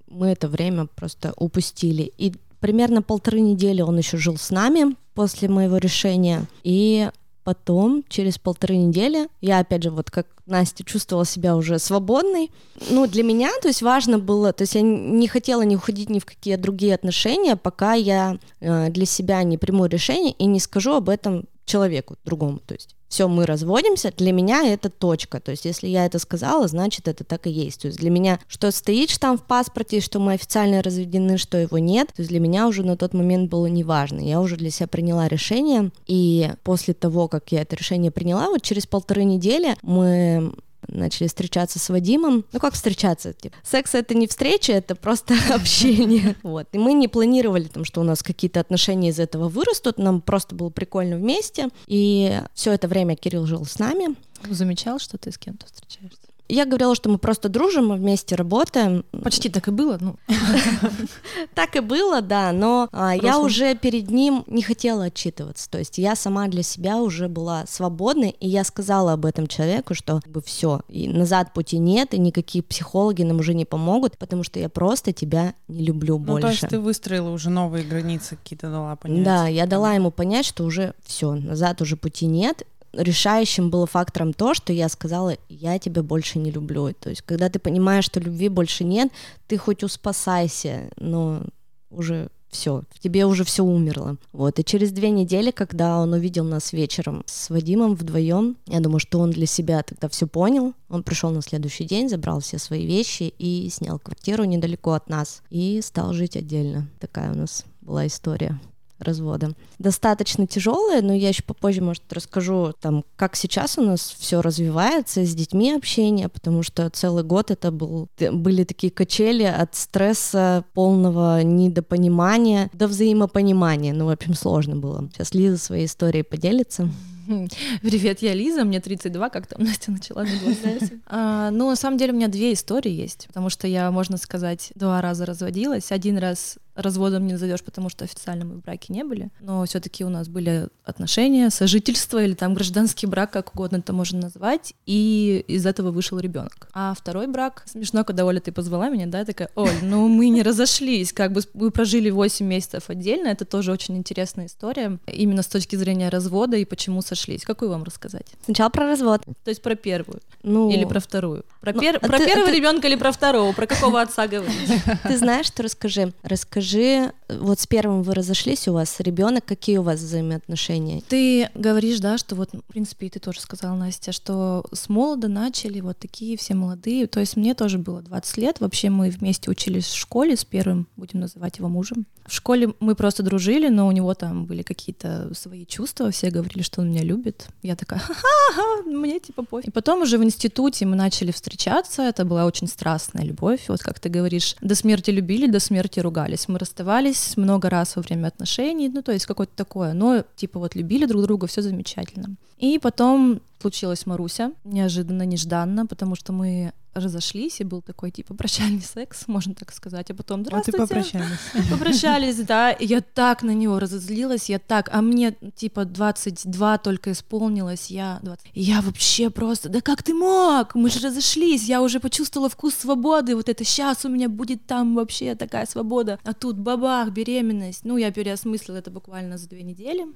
[0.08, 2.12] мы это время просто упустили.
[2.18, 7.10] И примерно полторы недели он еще жил с нами после моего решения, и
[7.44, 12.50] потом, через полторы недели, я опять же, вот как Настя, чувствовала себя уже свободной.
[12.90, 16.18] Ну, для меня, то есть важно было, то есть я не хотела не уходить ни
[16.18, 20.94] в какие другие отношения, пока я э, для себя не приму решение и не скажу
[20.94, 22.58] об этом человеку другому.
[22.58, 25.38] То есть все, мы разводимся, для меня это точка.
[25.38, 27.82] То есть если я это сказала, значит это так и есть.
[27.82, 31.78] То есть для меня, что стоит штамп в паспорте, что мы официально разведены, что его
[31.78, 34.18] нет, то есть для меня уже на тот момент было неважно.
[34.18, 38.62] Я уже для себя приняла решение, и после того, как я это решение приняла, вот
[38.62, 40.52] через полторы недели мы
[40.88, 42.44] начали встречаться с Вадимом.
[42.52, 43.32] Ну как встречаться?
[43.32, 46.36] Типа, секс это не встреча, это просто общение.
[46.42, 46.68] Вот.
[46.72, 49.98] И мы не планировали, там, что у нас какие-то отношения из этого вырастут.
[49.98, 51.68] Нам просто было прикольно вместе.
[51.86, 54.16] И все это время Кирилл жил с нами.
[54.48, 56.23] Замечал, что ты с кем-то встречаешься?
[56.48, 59.04] Я говорила, что мы просто дружим, мы вместе работаем.
[59.22, 60.16] Почти так и было, ну.
[61.54, 65.70] Так и было, да, но а, я уже перед ним не хотела отчитываться.
[65.70, 69.94] То есть я сама для себя уже была свободной, и я сказала об этом человеку,
[69.94, 74.58] что все, и назад пути нет, и никакие психологи нам уже не помогут, потому что
[74.58, 76.42] я просто тебя не люблю Ну, больше.
[76.42, 79.24] то есть ты выстроила уже новые границы какие-то дала понять.
[79.24, 82.64] Да, я дала ему понять, что уже все, назад уже пути нет.
[82.96, 86.92] Решающим было фактором то, что я сказала, я тебя больше не люблю.
[86.92, 89.10] То есть, когда ты понимаешь, что любви больше нет,
[89.46, 91.42] ты хоть успасайся, но
[91.90, 94.16] уже все, в тебе уже все умерло.
[94.32, 99.00] Вот, и через две недели, когда он увидел нас вечером с Вадимом вдвоем, я думаю,
[99.00, 100.72] что он для себя тогда все понял.
[100.88, 105.42] Он пришел на следующий день, забрал все свои вещи и снял квартиру недалеко от нас
[105.50, 106.88] и стал жить отдельно.
[107.00, 108.58] Такая у нас была история
[108.98, 109.52] развода.
[109.78, 115.24] Достаточно тяжелая, но я еще попозже, может, расскажу, там, как сейчас у нас все развивается,
[115.24, 121.42] с детьми общение, потому что целый год это был, были такие качели от стресса, полного
[121.42, 123.92] недопонимания до взаимопонимания.
[123.92, 125.08] Ну, в общем, сложно было.
[125.12, 126.88] Сейчас Лиза своей историей поделится.
[127.82, 130.24] Привет, я Лиза, мне 32, как там Настя начала
[131.06, 134.72] а, Ну, на самом деле у меня две истории есть, потому что я, можно сказать,
[134.74, 135.90] два раза разводилась.
[135.92, 140.04] Один раз разводом не назовешь, потому что официально мы в браке не были, но все-таки
[140.04, 145.44] у нас были отношения, сожительство или там гражданский брак, как угодно это можно назвать, и
[145.48, 146.68] из этого вышел ребенок.
[146.72, 150.42] А второй брак, смешно, когда Оля ты позвала меня, да, такая, Оль, ну мы не
[150.42, 155.46] разошлись, как бы мы прожили 8 месяцев отдельно, это тоже очень интересная история, именно с
[155.46, 157.44] точки зрения развода и почему сошлись.
[157.44, 158.26] Какую вам рассказать?
[158.44, 159.22] Сначала про развод.
[159.44, 161.44] То есть про первую Ну, или про вторую?
[161.60, 163.52] Про, Ну, пер- а про ты- первого а ты- ребенка или про второго?
[163.52, 164.70] Про какого отца говорить?
[165.04, 166.12] Ты знаешь, что расскажи?
[166.22, 171.02] Расскажи, расскажи вот с первым вы разошлись, у вас ребенок, какие у вас взаимоотношения?
[171.08, 175.80] Ты говоришь, да, что вот, в принципе, ты тоже сказала, Настя, что с молода начали
[175.80, 177.06] вот такие все молодые.
[177.06, 178.60] То есть мне тоже было 20 лет.
[178.60, 182.06] Вообще мы вместе учились в школе с первым, будем называть его мужем.
[182.26, 186.10] В школе мы просто дружили, но у него там были какие-то свои чувства.
[186.10, 187.48] Все говорили, что он меня любит.
[187.62, 189.68] Я такая, ха-ха, мне типа пофиг.
[189.68, 192.02] И потом уже в институте мы начали встречаться.
[192.02, 193.64] Это была очень страстная любовь.
[193.68, 196.48] Вот как ты говоришь, до смерти любили, до смерти ругались.
[196.48, 198.88] Мы расставались много раз во время отношений.
[198.88, 199.92] Ну, то есть какое-то такое.
[199.92, 202.36] Но типа вот любили друг друга, все замечательно.
[202.58, 208.82] И потом случилась Маруся, неожиданно, нежданно, потому что мы разошлись, и был такой, типа, прощальный
[208.82, 210.78] секс, можно так сказать, а потом, здравствуйте.
[210.78, 211.70] Вот и попрощались.
[211.70, 217.12] Попрощались, да, и я так на него разозлилась, я так, а мне, типа, 22 только
[217.12, 218.50] исполнилось, я 20.
[218.54, 220.74] Я вообще просто, да как ты мог?
[220.74, 224.94] Мы же разошлись, я уже почувствовала вкус свободы, вот это сейчас у меня будет там
[224.94, 227.84] вообще такая свобода, а тут бабах, беременность.
[227.84, 230.06] Ну, я переосмыслила это буквально за две недели,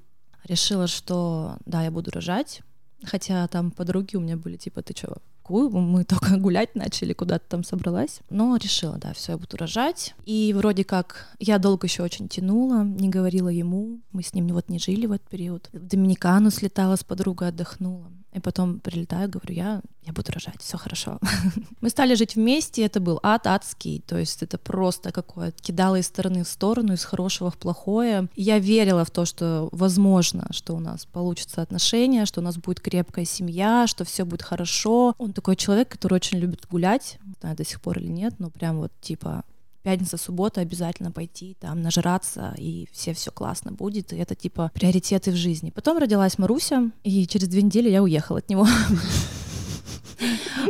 [0.45, 2.63] решила, что да, я буду рожать,
[3.05, 5.17] хотя там подруги у меня были, типа, ты чё,
[5.49, 8.21] мы только гулять начали, куда-то там собралась.
[8.31, 10.15] Но решила, да, все, я буду рожать.
[10.27, 14.69] И вроде как я долго еще очень тянула, не говорила ему, мы с ним вот
[14.69, 15.69] не жили в этот период.
[15.73, 18.11] В Доминикану слетала с подругой, отдохнула.
[18.33, 21.19] И потом прилетаю, говорю, я, я буду рожать, все хорошо.
[21.81, 26.07] Мы стали жить вместе, это был ад адский, то есть это просто какое-то кидало из
[26.07, 28.29] стороны в сторону, из хорошего в плохое.
[28.37, 32.81] Я верила в то, что возможно, что у нас получится отношения, что у нас будет
[32.81, 35.15] крепкая семья, что все будет хорошо.
[35.17, 38.51] Он такой человек, который очень любит гулять, не знаю, до сих пор или нет, но
[38.51, 39.45] прям вот типа
[39.83, 45.31] пятница, суббота обязательно пойти, там, нажраться, и все все классно будет, и это, типа, приоритеты
[45.31, 45.71] в жизни.
[45.71, 48.67] Потом родилась Маруся, и через две недели я уехала от него.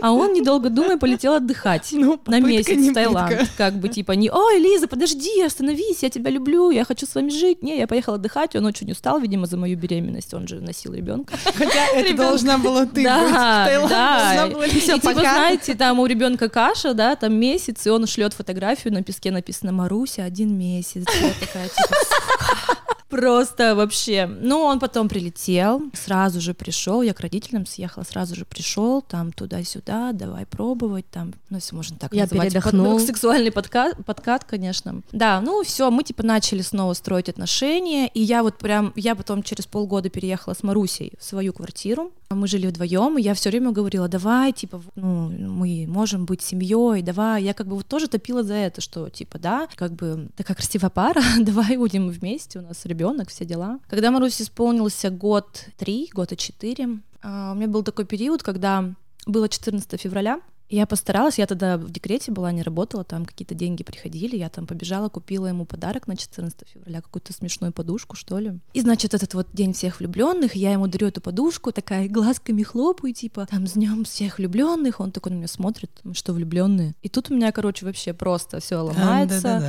[0.00, 3.30] А он, недолго думая, полетел отдыхать ну, на месяц в Таиланд.
[3.30, 3.46] Пытка.
[3.56, 7.30] Как бы типа не «Ой, Лиза, подожди, остановись, я тебя люблю, я хочу с вами
[7.30, 7.62] жить».
[7.62, 11.34] Не, я поехала отдыхать, он очень устал, видимо, за мою беременность, он же носил ребенка.
[11.54, 17.16] Хотя это должна была ты да, Да, и типа, знаете, там у ребенка каша, да,
[17.16, 21.04] там месяц, и он шлет фотографию, на песке написано «Маруся, один месяц».
[21.20, 22.77] Я такая, типа,
[23.08, 24.26] Просто вообще.
[24.26, 29.32] Ну, он потом прилетел, сразу же пришел, я к родителям съехала, сразу же пришел, там
[29.32, 32.48] туда-сюда, давай пробовать, там, ну, если можно так я называть.
[32.48, 32.98] Передохнул.
[32.98, 35.02] Под, сексуальный подкат, подкат, конечно.
[35.12, 39.42] Да, ну все, мы типа начали снова строить отношения, и я вот прям, я потом
[39.42, 43.72] через полгода переехала с Марусей в свою квартиру, мы жили вдвоем, и я все время
[43.72, 47.42] говорила, давай, типа, ну, мы можем быть семьей, давай.
[47.42, 50.90] Я как бы вот тоже топила за это, что, типа, да, как бы такая красивая
[50.90, 53.80] пара, давай будем вместе, у нас ребенок, все дела.
[53.88, 58.84] Когда Марусе исполнился год три, года четыре, а, у меня был такой период, когда
[59.26, 63.82] было 14 февраля, я постаралась, я тогда в декрете была, не работала, там какие-то деньги
[63.82, 68.58] приходили, я там побежала, купила ему подарок на 14 февраля, какую-то смешную подушку, что ли.
[68.74, 73.14] И, значит, этот вот день всех влюбленных, я ему дарю эту подушку, такая глазками хлопаю,
[73.14, 76.94] типа, там, с днем всех влюбленных, он такой на меня смотрит, что влюбленные.
[77.02, 79.62] И тут у меня, короче, вообще просто все ломается.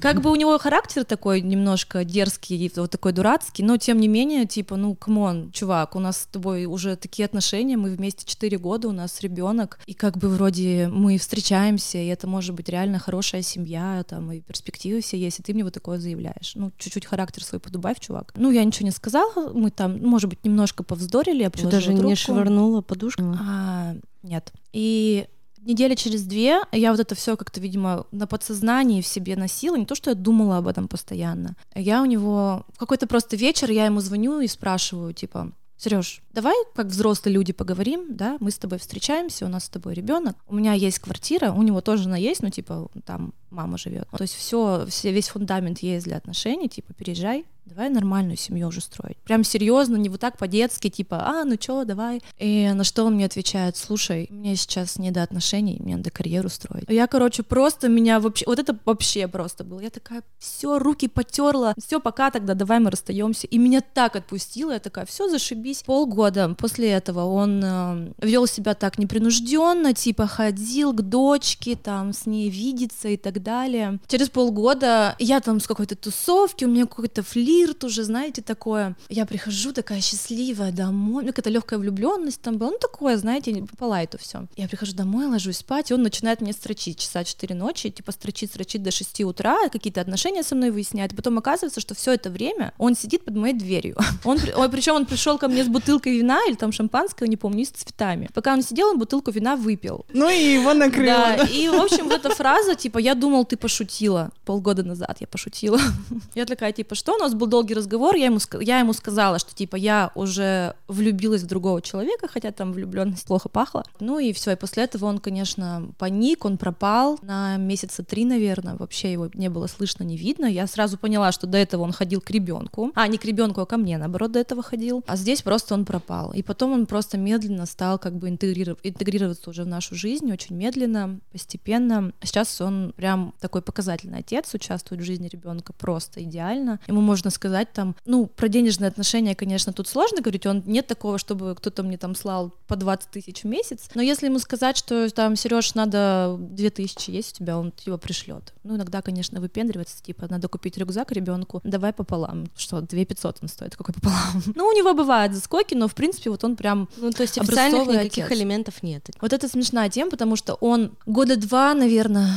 [0.00, 4.46] Как бы у него характер такой немножко дерзкий, вот такой дурацкий, но тем не менее,
[4.46, 8.58] типа, ну, come on, чувак, у нас с тобой уже такие отношения, мы вместе 4
[8.58, 12.98] года, у нас ребенок, и как бы вроде мы встречаемся, и это может быть реально
[12.98, 16.52] хорошая семья, там, и перспективы все есть, и ты мне вот такое заявляешь.
[16.54, 18.32] Ну, чуть-чуть характер свой подубавь, чувак.
[18.36, 22.08] Ну, я ничего не сказала, мы там, может быть, немножко повздорили, я Что, даже трубку.
[22.08, 23.22] не швырнула подушку?
[23.38, 24.52] А, нет.
[24.72, 25.26] И
[25.58, 29.86] недели через две я вот это все как-то, видимо, на подсознании в себе носила, не
[29.86, 31.56] то, что я думала об этом постоянно.
[31.74, 36.54] Я у него в какой-то просто вечер я ему звоню и спрашиваю, типа, Сереж, давай
[36.74, 40.54] как взрослые люди поговорим, да, мы с тобой встречаемся, у нас с тобой ребенок, у
[40.54, 44.08] меня есть квартира, у него тоже она есть, ну типа там мама живет.
[44.10, 48.80] То есть все, все, весь фундамент есть для отношений, типа переезжай, давай нормальную семью уже
[48.80, 49.16] строить.
[49.18, 52.20] Прям серьезно, не вот так по-детски, типа, а, ну чё, давай.
[52.38, 56.48] И на что он мне отвечает, слушай, мне сейчас не до отношений, мне надо карьеру
[56.48, 56.84] строить.
[56.88, 59.80] Я, короче, просто меня вообще, вот это вообще просто было.
[59.80, 63.46] Я такая, все, руки потерла, все, пока тогда, давай мы расстаемся.
[63.46, 65.82] И меня так отпустило, я такая, все, зашибись.
[65.84, 66.21] Полгода
[66.58, 72.48] после этого он э, вел себя так непринужденно, типа ходил к дочке, там с ней
[72.48, 73.98] видеться и так далее.
[74.06, 78.96] Через полгода я там с какой-то тусовки, у меня какой-то флирт уже, знаете, такое.
[79.08, 84.18] Я прихожу такая счастливая домой, какая-то легкая влюбленность там была, ну такое, знаете, по лайту
[84.18, 84.46] все.
[84.56, 88.50] Я прихожу домой, ложусь спать, и он начинает мне строчить часа 4 ночи, типа строчить,
[88.50, 91.14] строчить до 6 утра, какие-то отношения со мной выясняет.
[91.16, 93.96] Потом оказывается, что все это время он сидит под моей дверью.
[94.24, 94.38] Он,
[94.70, 98.28] причем он пришел ко мне с бутылкой вина или там шампанского, не помню, с цветами.
[98.34, 100.06] Пока он сидел, он бутылку вина выпил.
[100.12, 101.36] Ну и его накрыло.
[101.36, 104.30] Да, и, в общем, вот эта фраза, типа, я думал, ты пошутила.
[104.44, 105.78] Полгода назад я пошутила.
[106.34, 107.14] Я такая, типа, что?
[107.14, 111.42] У нас был долгий разговор, я ему, я ему сказала, что, типа, я уже влюбилась
[111.42, 113.84] в другого человека, хотя там влюбленность плохо пахла.
[114.00, 118.76] Ну и все, и после этого он, конечно, паник, он пропал на месяца три, наверное,
[118.76, 120.46] вообще его не было слышно, не видно.
[120.46, 123.66] Я сразу поняла, что до этого он ходил к ребенку, а не к ребенку, а
[123.66, 125.04] ко мне, наоборот, до этого ходил.
[125.06, 126.01] А здесь просто он пропал.
[126.32, 128.78] И потом он просто медленно стал как бы интегриров...
[128.82, 132.12] интегрироваться уже в нашу жизнь, очень медленно, постепенно.
[132.22, 136.80] Сейчас он прям такой показательный отец, участвует в жизни ребенка просто идеально.
[136.86, 141.18] Ему можно сказать там, ну, про денежные отношения, конечно, тут сложно говорить, он нет такого,
[141.18, 145.08] чтобы кто-то мне там слал по 20 тысяч в месяц, но если ему сказать, что
[145.10, 148.52] там, Сереж, надо 2 тысячи есть у тебя, он его пришлет.
[148.64, 152.46] Ну, иногда, конечно, выпендривается, типа, надо купить рюкзак ребенку, давай пополам.
[152.56, 154.42] Что, 2 500 он стоит, какой пополам?
[154.54, 157.86] Ну, у него бывают заскоки, но, в принципе, вот он прям Ну, то есть официальных
[157.86, 158.38] никаких отец.
[158.38, 159.08] элементов нет.
[159.20, 162.28] Вот это смешная тема, потому что он года два, наверное,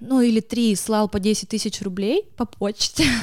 [0.00, 3.04] ну или три слал по 10 тысяч рублей по почте.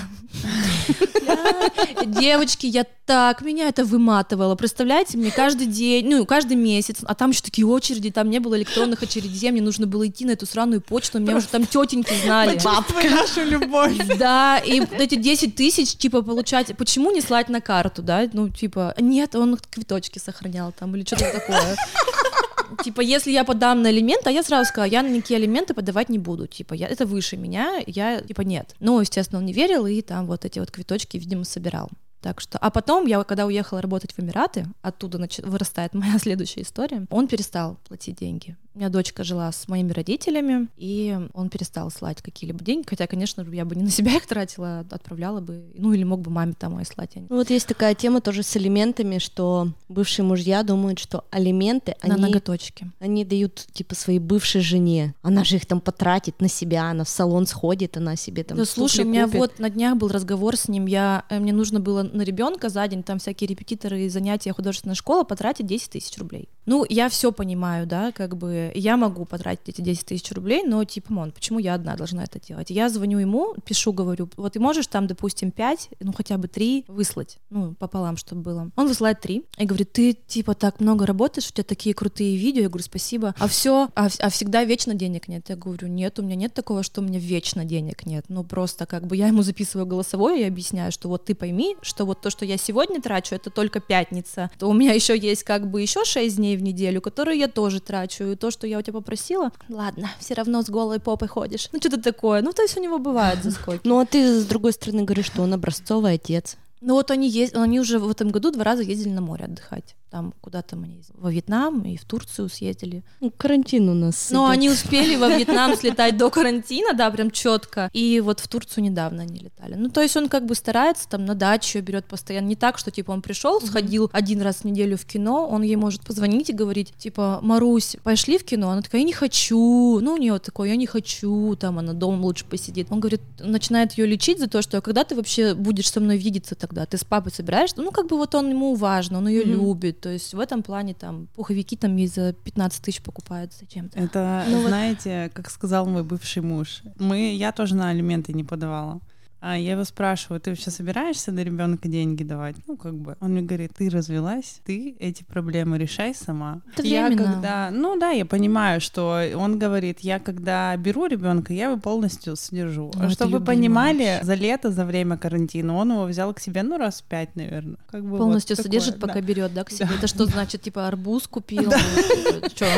[2.06, 4.56] Девочки, я так, меня это выматывало.
[4.56, 8.58] Представляете, мне каждый день, ну, каждый месяц, а там еще такие очереди, там не было
[8.58, 12.60] электронных очередей, мне нужно было идти на эту сраную почту, меня уже там тетеньки знали.
[12.63, 13.10] Бабка.
[13.10, 13.98] нашу любовь.
[14.18, 18.96] Да, и эти 10 тысяч, типа, получать, почему не слать на карту, да, ну, типа,
[19.00, 21.78] нет, он квиточки сохранял там или что-то такое
[22.84, 26.10] типа, если я подам на элемент, а я сразу сказала, я на никакие элементы подавать
[26.10, 28.75] не буду, типа, я, это выше меня, я, типа, нет.
[28.80, 31.89] Ну, естественно, он не верил, и там вот эти вот квиточки, видимо, собирал.
[32.21, 35.39] Так что, а потом я, когда уехала работать в Эмираты, оттуда нач...
[35.39, 38.58] вырастает моя следующая история, он перестал платить деньги.
[38.78, 43.42] У меня дочка жила с моими родителями, и он перестал слать какие-либо деньги, хотя, конечно,
[43.52, 46.74] я бы не на себя их тратила, отправляла бы, ну или мог бы маме там
[46.74, 47.10] моей слать.
[47.16, 52.13] Ну, вот есть такая тема тоже с алиментами, что бывшие мужья думают, что алименты, на
[52.13, 52.92] они, ноготочки.
[53.00, 57.10] они дают типа своей бывшей жене, она же их там потратит на себя, она в
[57.10, 58.60] салон сходит, она себе там.
[58.60, 59.40] Да, слушай, у меня купит.
[59.40, 62.88] вот на днях был разговор с ним, я э, мне нужно было на ребенка за
[62.88, 66.48] день там всякие репетиторы и занятия художественной школы потратить 10 тысяч рублей.
[66.67, 70.84] Ну, я все понимаю, да, как бы я могу потратить эти 10 тысяч рублей, но
[70.84, 72.69] типа, мон, почему я одна должна это делать?
[72.69, 76.84] Я звоню ему, пишу, говорю, вот ты можешь там, допустим, 5, ну хотя бы 3
[76.89, 78.69] выслать, ну, пополам, чтобы было.
[78.75, 82.63] Он высылает 3 и говорит, ты типа так много работаешь, у тебя такие крутые видео,
[82.63, 85.45] я говорю, спасибо, а все, а, а всегда вечно денег нет.
[85.47, 88.25] Я говорю, нет, у меня нет такого, что у меня вечно денег нет.
[88.27, 92.06] Ну, просто как бы я ему записываю голосовое и объясняю, что вот ты пойми, что
[92.06, 95.71] вот то, что я сегодня трачу, это только пятница, то у меня еще есть как
[95.71, 98.82] бы еще 6 дней в неделю, которые я тоже трачу, и то, что я у
[98.82, 101.70] тебя попросила, ладно, все равно с голой попой ходишь.
[101.72, 102.41] Ну, что-то такое.
[102.41, 103.82] Ну, то есть у него бывает заскоки.
[103.84, 106.58] Ну, а ты, с другой стороны, говоришь, что он образцовый отец.
[106.82, 109.96] Ну, вот они, есть, они уже в этом году два раза ездили на море отдыхать
[110.10, 113.04] там куда-то мы во Вьетнам и в Турцию съездили.
[113.20, 114.30] Ну, карантин у нас.
[114.32, 117.89] Но они успели во Вьетнам слетать до карантина, да, прям четко.
[117.93, 119.76] И вот в Турцию недавно они летали.
[119.76, 122.48] Ну, то есть он как бы старается там на дачу берет постоянно.
[122.48, 125.76] Не так, что типа он пришел, сходил один раз в неделю в кино, он ей
[125.76, 128.70] может позвонить и говорить, типа, Марусь, пошли в кино?
[128.70, 130.00] Она такая, я не хочу.
[130.00, 132.88] Ну, у нее такое, я не хочу, там она дома лучше посидит.
[132.89, 136.17] Он говорит, начинает ее лечить за то, что «А когда ты вообще будешь со мной
[136.17, 136.86] видеться тогда?
[136.86, 137.82] Ты с папой собираешься?
[137.82, 139.46] Ну, как бы вот он ему важно, он ее mm-hmm.
[139.46, 144.00] любит то есть в этом плане там пуховики там и за 15 тысяч покупают зачем-то.
[144.00, 145.34] Это, ну, знаете, вот...
[145.34, 149.02] как сказал мой бывший муж, мы, я тоже на алименты не подавала.
[149.39, 152.56] А я его спрашиваю, ты вообще собираешься на ребенка деньги давать?
[152.67, 153.15] Ну, как бы.
[153.19, 156.62] Он мне говорит, ты развелась, ты эти проблемы решай сама.
[156.73, 161.69] Это я когда, ну да, я понимаю, что он говорит, я когда беру ребенка, я
[161.69, 162.91] его полностью содержу.
[162.95, 166.63] Ну, а чтобы вы понимали, за лето, за время карантина, он его взял к себе,
[166.63, 167.78] ну, раз пять, наверное.
[167.89, 169.28] Как бы полностью вот содержит, такое, пока да.
[169.28, 169.88] берет, да, к себе.
[169.88, 169.95] Да.
[169.95, 171.71] Это что значит, типа арбуз купил?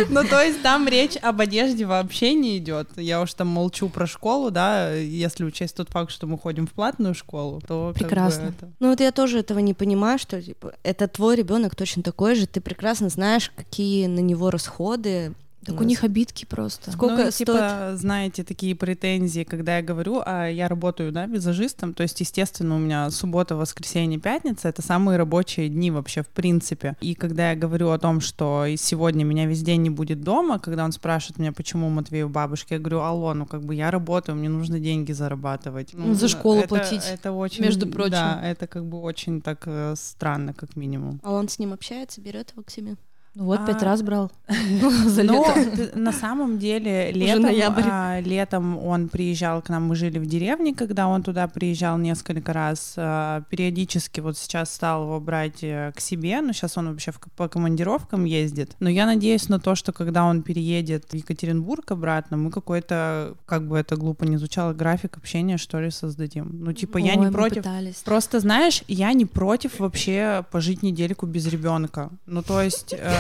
[0.10, 2.90] Ну, то есть там речь об одежде вообще не идет.
[2.98, 6.66] Я уж там молчу про школу, да, если учесть тот факт, что мы ходим ходим
[6.66, 8.46] в платную школу, то прекрасно.
[8.46, 8.74] Как бы это...
[8.80, 12.48] Ну вот я тоже этого не понимаю, что типа это твой ребенок точно такой же,
[12.48, 16.92] ты прекрасно знаешь, какие на него расходы так у них обидки просто.
[16.92, 17.36] Сколько ну, стоит?
[17.38, 22.76] типа, знаете, такие претензии, когда я говорю, а я работаю, да, визажистом, то есть, естественно,
[22.76, 26.96] у меня суббота, воскресенье, пятница— это самые рабочие дни вообще, в принципе.
[27.02, 30.86] И когда я говорю о том, что сегодня меня весь день не будет дома, когда
[30.86, 34.38] он спрашивает меня, почему Матвей у бабушки, я говорю, алло, ну как бы я работаю,
[34.38, 35.94] мне нужно деньги зарабатывать.
[35.94, 38.12] Ну, За школу это, платить, это очень, между прочим.
[38.12, 41.20] Да, это как бы очень так э, странно, как минимум.
[41.24, 42.96] А он с ним общается, берет его к себе?
[43.36, 44.32] Ну вот, пять А, раз брал
[45.06, 45.98] за Но лето.
[45.98, 47.46] на самом деле летом,
[47.90, 52.52] а, летом он приезжал к нам, мы жили в деревне, когда он туда приезжал несколько
[52.54, 52.96] раз.
[52.98, 57.20] а, Периодически вот сейчас стал его брать э, к себе, но сейчас он вообще в-
[57.38, 58.76] по командировкам ездит.
[58.80, 63.68] Но я надеюсь на то, что когда он переедет в Екатеринбург обратно, мы какой-то, как
[63.68, 66.50] бы это глупо не звучало, график общения, что ли, создадим.
[66.64, 67.58] Ну, типа, я не против.
[67.58, 67.98] пытались.
[67.98, 72.10] Просто знаешь, я не против вообще пожить недельку без ребенка.
[72.26, 73.19] Ну то есть э,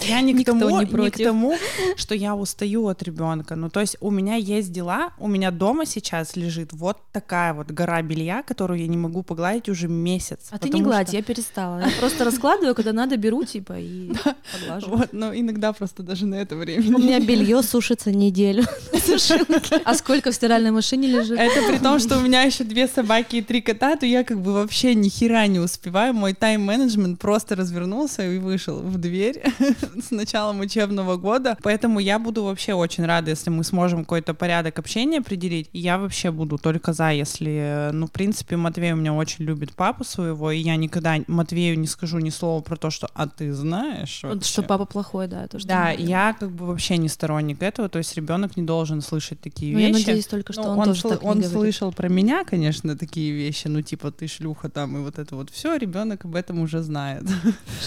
[0.00, 1.24] я не к Никто тому, не не к против.
[1.26, 1.54] тому,
[1.96, 3.56] что я устаю от ребенка.
[3.56, 7.70] Ну то есть у меня есть дела, у меня дома сейчас лежит вот такая вот
[7.72, 10.48] гора белья, которую я не могу погладить уже месяц.
[10.50, 11.80] А ты не гладь, что- я перестала.
[11.80, 14.12] Я просто раскладываю, когда надо, беру, типа, и
[14.52, 14.88] поглажу.
[14.88, 16.96] Вот, но иногда просто даже на это время.
[16.96, 18.64] У меня белье сушится неделю.
[19.84, 21.38] А сколько в стиральной машине лежит?
[21.38, 24.40] Это при том, что у меня еще две собаки и три кота, то я как
[24.40, 26.14] бы вообще ни хера не успеваю.
[26.14, 29.27] Мой тайм-менеджмент просто развернулся и вышел в дверь
[30.02, 31.56] с началом учебного года.
[31.62, 35.68] Поэтому я буду вообще очень рада, если мы сможем какой-то порядок общения определить.
[35.72, 37.90] И я вообще буду только за, если...
[37.92, 41.86] Ну, в принципе, Матвей у меня очень любит папу своего, и я никогда Матвею не
[41.86, 45.46] скажу ни слова про то, что «а ты знаешь?» Вообще?» Что папа плохой, да.
[45.48, 49.00] то, что Да, я как бы вообще не сторонник этого, то есть ребенок не должен
[49.02, 50.06] слышать такие Ну, я вещи.
[50.06, 51.52] надеюсь только, что Ну, он, тоже сл- так не он говорит.
[51.52, 55.50] слышал про меня, конечно, такие вещи, ну типа ты шлюха там и вот это вот
[55.50, 57.24] все, ребенок об этом уже знает.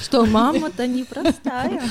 [0.03, 0.87] Что мама-то
[1.31, 1.81] непростая.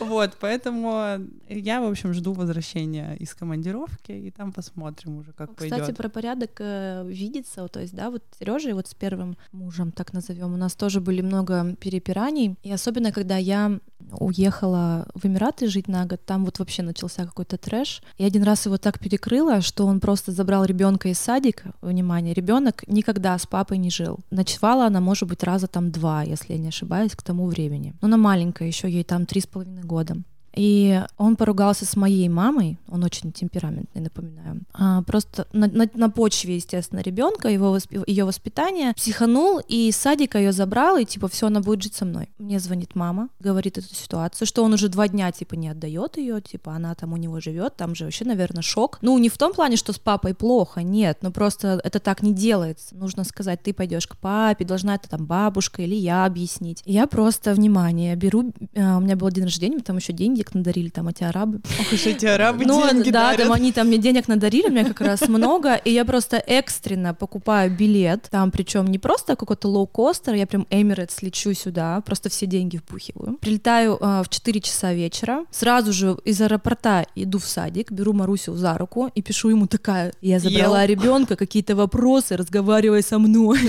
[0.00, 5.70] Вот, поэтому я, в общем, жду возвращения из командировки, и там посмотрим уже, как Кстати,
[5.70, 5.96] пойдет.
[5.96, 10.54] про порядок э, видеться, то есть, да, вот Сережа вот с первым мужем, так назовем,
[10.54, 13.78] у нас тоже были много перепираний, и особенно когда я
[14.12, 18.02] уехала в Эмираты жить на год, там вот вообще начался какой-то трэш.
[18.18, 21.72] И один раз его так перекрыло, что он просто забрал ребенка из садика.
[21.80, 24.18] Внимание, ребенок никогда с папой не жил.
[24.30, 27.94] Ночевала она, может быть, раза там два, если я не ошибаюсь, к тому времени.
[28.00, 30.16] Но она маленькая, еще ей там три с половиной года.
[30.56, 34.62] И он поругался с моей мамой, он очень темпераментный, напоминаю.
[34.72, 40.38] А, просто на, на- на почве, естественно, ребенка, его ее воспитания, психанул и из садика
[40.38, 42.30] ее забрал, и типа все, она будет жить со мной.
[42.38, 46.40] Мне звонит мама, говорит эту ситуацию, что он уже два дня типа не отдает ее,
[46.40, 48.98] типа она там у него живет, там же вообще, наверное, шок.
[49.02, 52.32] Ну, не в том плане, что с папой плохо, нет, но просто это так не
[52.32, 52.94] делается.
[52.96, 56.82] Нужно сказать, ты пойдешь к папе, должна это там бабушка или я объяснить.
[56.86, 60.14] И я просто, внимание, беру, а, у меня был день рождения, там еще
[60.46, 61.60] денег надарили, там эти арабы.
[61.80, 63.42] Ох уж эти арабы Ну, деньги да, дарят.
[63.42, 67.14] там они там мне денег надарили, у меня как раз много, и я просто экстренно
[67.14, 72.46] покупаю билет, там причем не просто какой-то лоукостер, я прям Эмирейтс лечу сюда, просто все
[72.46, 73.38] деньги впухиваю.
[73.40, 78.54] Прилетаю а, в 4 часа вечера, сразу же из аэропорта иду в садик, беру Марусю
[78.54, 80.88] за руку и пишу ему такая, я забрала Ел.
[80.90, 83.58] ребенка, какие-то вопросы, разговаривай со мной.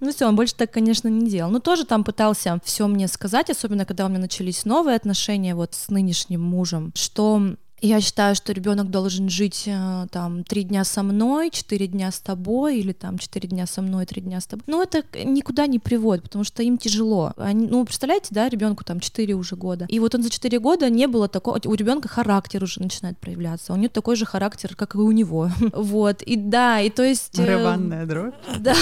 [0.00, 1.50] Ну все, он больше так, конечно, не делал.
[1.50, 5.74] Но тоже там пытался все мне сказать, особенно когда у меня начались новые отношения вот
[5.74, 11.02] с нынешним мужем, что я считаю, что ребенок должен жить э, там три дня со
[11.02, 14.64] мной, четыре дня с тобой, или там четыре дня со мной, три дня с тобой.
[14.66, 17.32] Но это никуда не приводит, потому что им тяжело.
[17.36, 19.86] Они, ну, представляете, да, ребенку там четыре уже года.
[19.88, 23.72] И вот он за четыре года не было такого, у ребенка характер уже начинает проявляться.
[23.72, 25.50] У него такой же характер, как и у него.
[25.72, 26.22] Вот.
[26.22, 27.38] И да, и то есть...
[27.38, 28.34] э, Барабанная дробь.
[28.58, 28.74] да.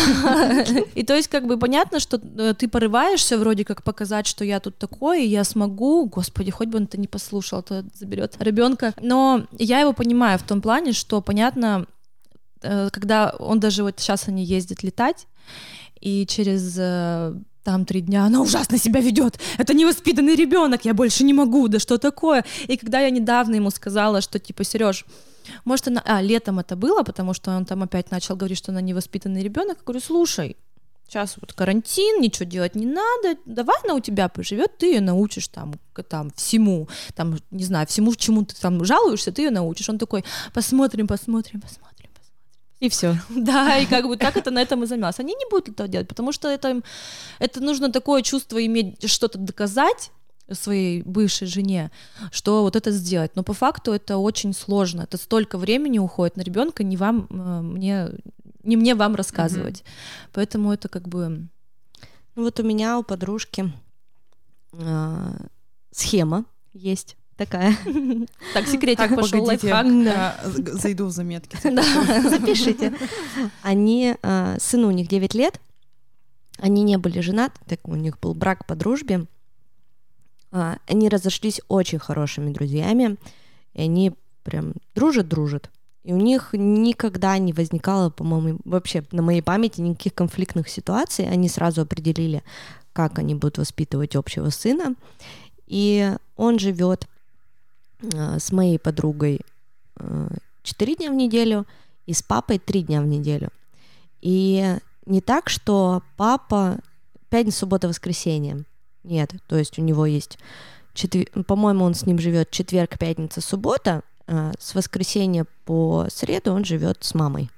[0.94, 4.58] И то есть как бы понятно, что э, ты порываешься вроде как показать, что я
[4.58, 6.06] тут такой, и я смогу.
[6.06, 8.87] Господи, хоть бы он это не послушал, а то заберет ребенка.
[9.00, 11.86] Но я его понимаю в том плане, что понятно,
[12.62, 15.26] э, когда он даже вот сейчас они ездят летать,
[16.00, 17.34] и через э,
[17.64, 19.38] там три дня она ужасно себя ведет.
[19.58, 22.44] Это невоспитанный ребенок, я больше не могу, да что такое?
[22.66, 25.04] И когда я недавно ему сказала, что типа, Сереж,
[25.64, 26.02] может, она...
[26.04, 29.78] А, летом это было, потому что он там опять начал говорить, что она невоспитанный ребенок.
[29.78, 30.56] Я говорю, слушай,
[31.08, 35.48] сейчас вот карантин, ничего делать не надо, давай она у тебя поживет, ты ее научишь
[35.48, 35.74] там,
[36.08, 39.88] там всему, там, не знаю, всему, чему ты там жалуешься, ты ее научишь.
[39.88, 42.38] Он такой, посмотрим, посмотрим, посмотрим, посмотрим.
[42.80, 43.16] И все.
[43.30, 45.22] Да, и как бы так это на этом и замялся.
[45.22, 46.84] Они не будут этого делать, потому что это, им-
[47.38, 50.10] это нужно такое чувство иметь, что-то доказать
[50.52, 51.90] своей бывшей жене,
[52.32, 53.32] что вот это сделать.
[53.34, 55.02] Но по факту это очень сложно.
[55.02, 58.08] Это столько времени уходит на ребенка, не вам, э, мне,
[58.62, 59.84] не мне вам рассказывать.
[60.32, 61.48] Поэтому это как бы...
[62.34, 63.72] Ну вот у меня у подружки
[64.72, 65.34] а,
[65.90, 67.76] схема есть такая.
[68.54, 69.86] Так, секретик пошел, лайфхак.
[70.80, 71.56] зайду в заметки.
[71.62, 71.82] Да,
[72.28, 72.92] запишите.
[73.62, 75.60] Они, а, сыну у них 9 лет,
[76.58, 79.26] они не были женаты, так у них был брак по дружбе.
[80.50, 83.16] А, Они разошлись очень хорошими друзьями,
[83.74, 85.70] и они прям дружат-дружат.
[86.08, 91.28] И у них никогда не возникало, по-моему, вообще на моей памяти никаких конфликтных ситуаций.
[91.28, 92.42] Они сразу определили,
[92.94, 94.94] как они будут воспитывать общего сына.
[95.66, 97.06] И он живет
[98.00, 99.42] э, с моей подругой
[99.96, 100.28] э,
[100.62, 101.66] 4 дня в неделю
[102.06, 103.50] и с папой 3 дня в неделю.
[104.22, 106.78] И не так, что папа
[107.28, 108.64] пятница, суббота, воскресенье.
[109.04, 110.38] Нет, то есть у него есть,
[110.94, 111.26] четвер...
[111.44, 117.14] по-моему, он с ним живет четверг, пятница, суббота, с воскресенья по среду он живет с
[117.14, 117.50] мамой.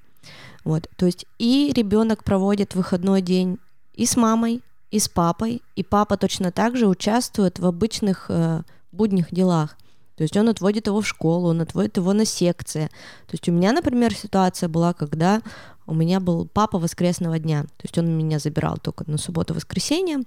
[0.64, 3.58] Вот, то есть и ребенок проводит выходной день
[3.94, 8.62] и с мамой, и с папой, и папа точно так же участвует в обычных э,
[8.92, 9.76] будних делах.
[10.16, 12.88] То есть он отводит его в школу, он отводит его на секции.
[13.26, 15.40] То есть у меня, например, ситуация была, когда
[15.86, 17.62] у меня был папа воскресного дня.
[17.62, 20.20] То есть он меня забирал только на субботу-воскресенье,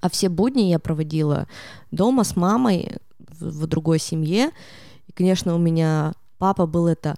[0.00, 1.48] а все будни я проводила
[1.90, 4.52] дома с мамой в, в другой семье.
[5.10, 7.16] И, конечно, у меня папа был это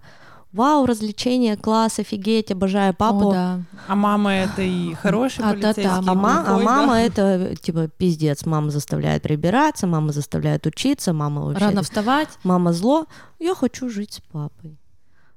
[0.53, 3.31] Вау, развлечение, класс, офигеть, обожаю папу.
[3.31, 3.61] О, да.
[3.89, 5.85] А мама это нехороший а, полицейский.
[5.85, 8.45] А, а, ма- а мама это типа пиздец.
[8.45, 11.65] Мама заставляет прибираться, мама заставляет учиться, мама вообще...
[11.65, 12.29] Рано вставать.
[12.45, 13.07] Мама зло.
[13.39, 14.79] Я хочу жить с папой.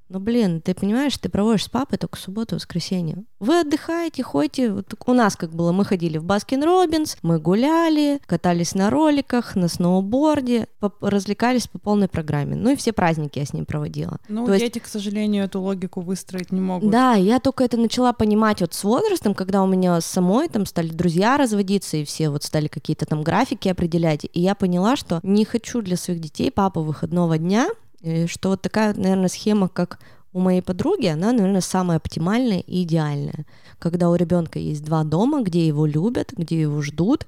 [0.08, 3.24] Ну, блин, ты понимаешь, ты проводишь с папой только субботу, воскресенье.
[3.40, 4.72] Вы отдыхаете, ходите.
[4.72, 9.56] Вот у нас как было, мы ходили в Baskin Robbins, мы гуляли, катались на роликах,
[9.56, 10.68] на сноуборде,
[11.02, 12.56] развлекались по полной программе.
[12.56, 14.20] Ну и все праздники я с ним проводила.
[14.30, 14.82] Ну, То дети, есть...
[14.82, 16.92] к сожалению, эту логику выстроить не могут.
[16.92, 20.90] Да, я только это начала понимать вот с возрастом, когда у меня самой там стали
[20.90, 24.26] друзья разводиться, и все вот стали какие-то там графики определять.
[24.32, 27.70] И я поняла, что не хочу для своих детей папа выходного дня,
[28.06, 30.00] Э, что вот такая, наверное, схема, как
[30.32, 33.46] у моей подруги, она, наверное, самая оптимальная и идеальная.
[33.80, 37.26] Когда у ребенка есть два дома, где его любят, где его ждут,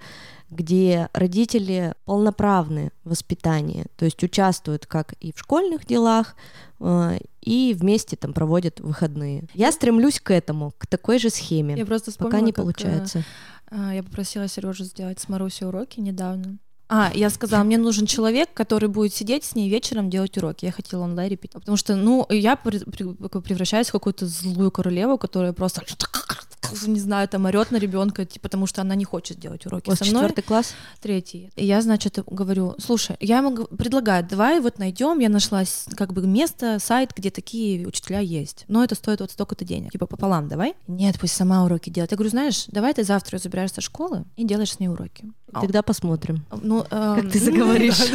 [0.50, 6.36] где родители полноправны в воспитании, то есть участвуют как и в школьных делах,
[6.80, 9.46] э, и вместе там проводят выходные.
[9.54, 11.76] Я стремлюсь к этому, к такой же схеме.
[11.76, 13.24] Я просто вспомнила, пока не как, получается.
[13.72, 16.60] Э, я попросила Сережу сделать с Марусей уроки недавно.
[16.90, 20.66] А, я сказала, мне нужен человек, который будет сидеть с ней вечером делать уроки.
[20.66, 21.64] Я хотела онлайн репетировать.
[21.64, 25.82] Потому что, ну, я превращаюсь в какую-то злую королеву, которая просто
[26.88, 29.98] не знаю, там орет на ребенка, типа, потому что она не хочет делать уроки вот
[29.98, 30.22] со мной.
[30.22, 30.74] Четвертый класс?
[31.02, 31.52] Третий.
[31.56, 35.64] И я, значит, говорю, слушай, я ему предлагаю, давай вот найдем, я нашла
[35.96, 38.66] как бы место, сайт, где такие учителя есть.
[38.68, 39.92] Но это стоит вот столько-то денег.
[39.92, 40.76] Типа пополам давай.
[40.88, 42.12] Нет, пусть сама уроки делает.
[42.12, 45.26] Я говорю, знаешь, давай ты завтра забираешь со школы и делаешь с ней уроки.
[45.54, 46.46] Тогда посмотрим.
[46.62, 48.04] Ну, как эм, ты заговоришь.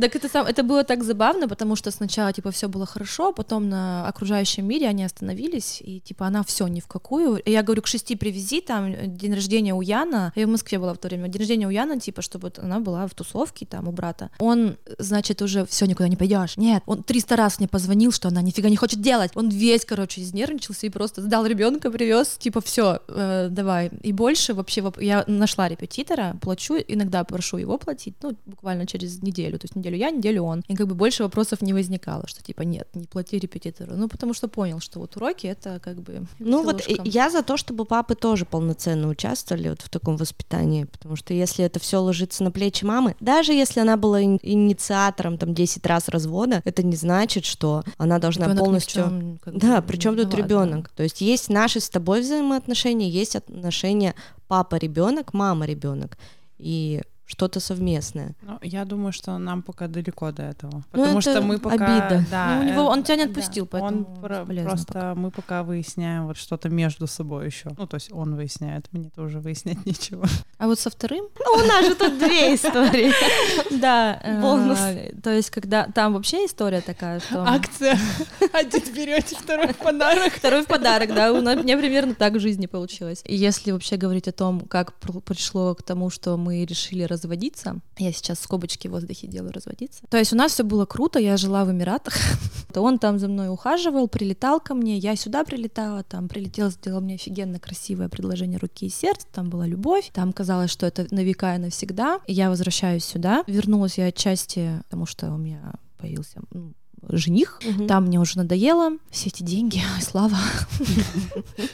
[0.00, 3.68] Так это сам, это было так забавно, потому что сначала типа все было хорошо, потом
[3.68, 7.40] на окружающем мире они остановились и типа она все ни в какую.
[7.46, 10.32] Я говорю, к шести привези там день рождения у Яна.
[10.36, 11.28] Я в Москве была в то время.
[11.28, 14.30] День рождения у Яна типа, чтобы она была в тусовке там у брата.
[14.38, 16.56] Он, значит, уже все никуда не пойдешь.
[16.56, 19.32] Нет, он 300 раз мне позвонил, что она нифига не хочет делать.
[19.34, 23.90] Он весь, короче, изнервничался и просто сдал ребенка, привез, типа все, э, давай.
[24.02, 29.58] И больше вообще я нашла репетитора, плачу, иногда прошу его платить, ну буквально через неделю,
[29.58, 30.62] то есть неделю я, неделю он.
[30.68, 33.92] И как бы больше вопросов не возникало, что типа нет, не плати репетитору.
[33.96, 36.26] Ну, потому что понял, что вот уроки это как бы...
[36.38, 41.16] Ну вот я за то, чтобы папы тоже полноценно участвовали вот в таком воспитании, потому
[41.16, 45.84] что если это все ложится на плечи мамы, даже если она была инициатором там 10
[45.84, 49.04] раз развода, это не значит, что она должна ребенок полностью...
[49.04, 50.88] Чем, да, причем тут ребенок.
[50.96, 54.14] То есть есть наши с тобой взаимоотношения, есть отношения
[54.46, 56.16] папа-ребенок, мама-ребенок.
[56.56, 58.34] И что-то совместное.
[58.40, 62.08] Ну, я думаю, что нам пока далеко до этого, ну, потому ну, что мы пока,
[62.08, 62.24] обида.
[62.30, 63.70] Да, ну, у него он тебя не отпустил, да.
[63.72, 65.14] поэтому он про- просто пока.
[65.14, 67.68] мы пока выясняем вот что-то между собой еще.
[67.76, 70.26] Ну, то есть он выясняет, мне тоже выяснять нечего.
[70.56, 71.26] А вот со вторым?
[71.38, 73.12] Ну, у нас же тут две истории.
[73.78, 74.78] Да, э, бонус.
[75.22, 77.98] То есть когда там вообще история такая, что акция.
[78.52, 80.32] Один берете, второй в подарок.
[80.32, 81.32] Второй в подарок, да.
[81.32, 83.22] У меня примерно так в жизни получилось.
[83.26, 87.80] Если вообще говорить о том, как пришло к тому, что мы решили разводиться.
[87.98, 90.04] Я сейчас скобочки в воздухе делаю разводиться.
[90.08, 92.14] То есть у нас все было круто, я жила в Эмиратах.
[92.74, 97.16] Он там за мной ухаживал, прилетал ко мне, я сюда прилетала, там прилетел, сделал мне
[97.16, 101.56] офигенно красивое предложение руки и сердца, там была любовь, там казалось, что это на века
[101.56, 102.20] и навсегда.
[102.26, 103.42] И я возвращаюсь сюда.
[103.46, 106.72] Вернулась я отчасти, потому что у меня появился ну,
[107.08, 107.86] жених, угу.
[107.86, 110.36] там мне уже надоело, все эти деньги, слава.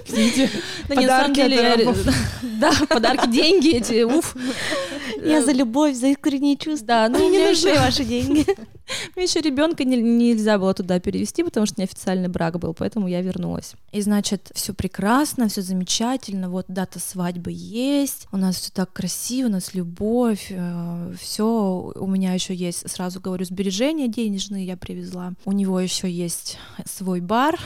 [0.08, 1.94] Да не, на самом деле,
[2.42, 4.36] да, подарки, деньги эти, уф.
[5.22, 6.86] Я за любовь, за искренние чувства.
[6.86, 8.44] Да, ну не нужны ваши деньги.
[9.16, 13.20] Мне еще ребенка не, нельзя было туда перевести, потому что неофициальный брак был, поэтому я
[13.22, 13.74] вернулась.
[13.92, 19.48] И значит, все прекрасно, все замечательно, вот дата свадьбы есть, у нас все так красиво,
[19.48, 25.32] у нас любовь, э, все, у меня еще есть, сразу говорю, сбережения денежные я привезла,
[25.44, 27.58] у него еще есть свой бар,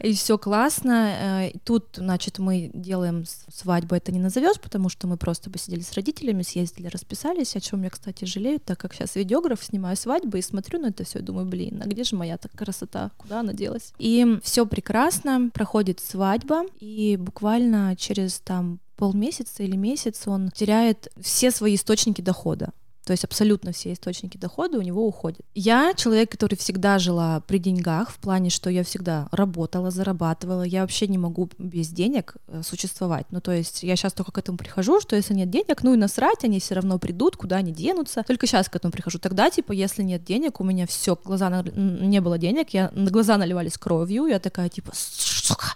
[0.00, 1.42] и все классно.
[1.44, 5.92] Э, тут, значит, мы делаем свадьбу, это не назовешь, потому что мы просто посидели с
[5.92, 10.42] родителями, съездили, расписались, о чем я, кстати, жалею, так как сейчас видеограф, снимаю свадьбы и
[10.42, 13.92] смотрю на это все, думаю, блин, а где же моя так красота, куда она делась?
[13.98, 21.50] И все прекрасно, проходит свадьба, и буквально через там полмесяца или месяц он теряет все
[21.50, 22.72] свои источники дохода.
[23.06, 25.40] То есть абсолютно все источники дохода у него уходят.
[25.54, 30.64] Я человек, который всегда жила при деньгах, в плане, что я всегда работала, зарабатывала.
[30.64, 33.26] Я вообще не могу без денег э, существовать.
[33.30, 35.96] Ну, то есть я сейчас только к этому прихожу, что если нет денег, ну и
[35.96, 38.24] насрать, они все равно придут, куда они денутся.
[38.26, 39.20] Только сейчас к этому прихожу.
[39.20, 41.62] Тогда, типа, если нет денег, у меня все, глаза на...
[41.62, 44.90] не было денег, я глаза наливались кровью, я такая, типа,
[45.46, 45.66] сука,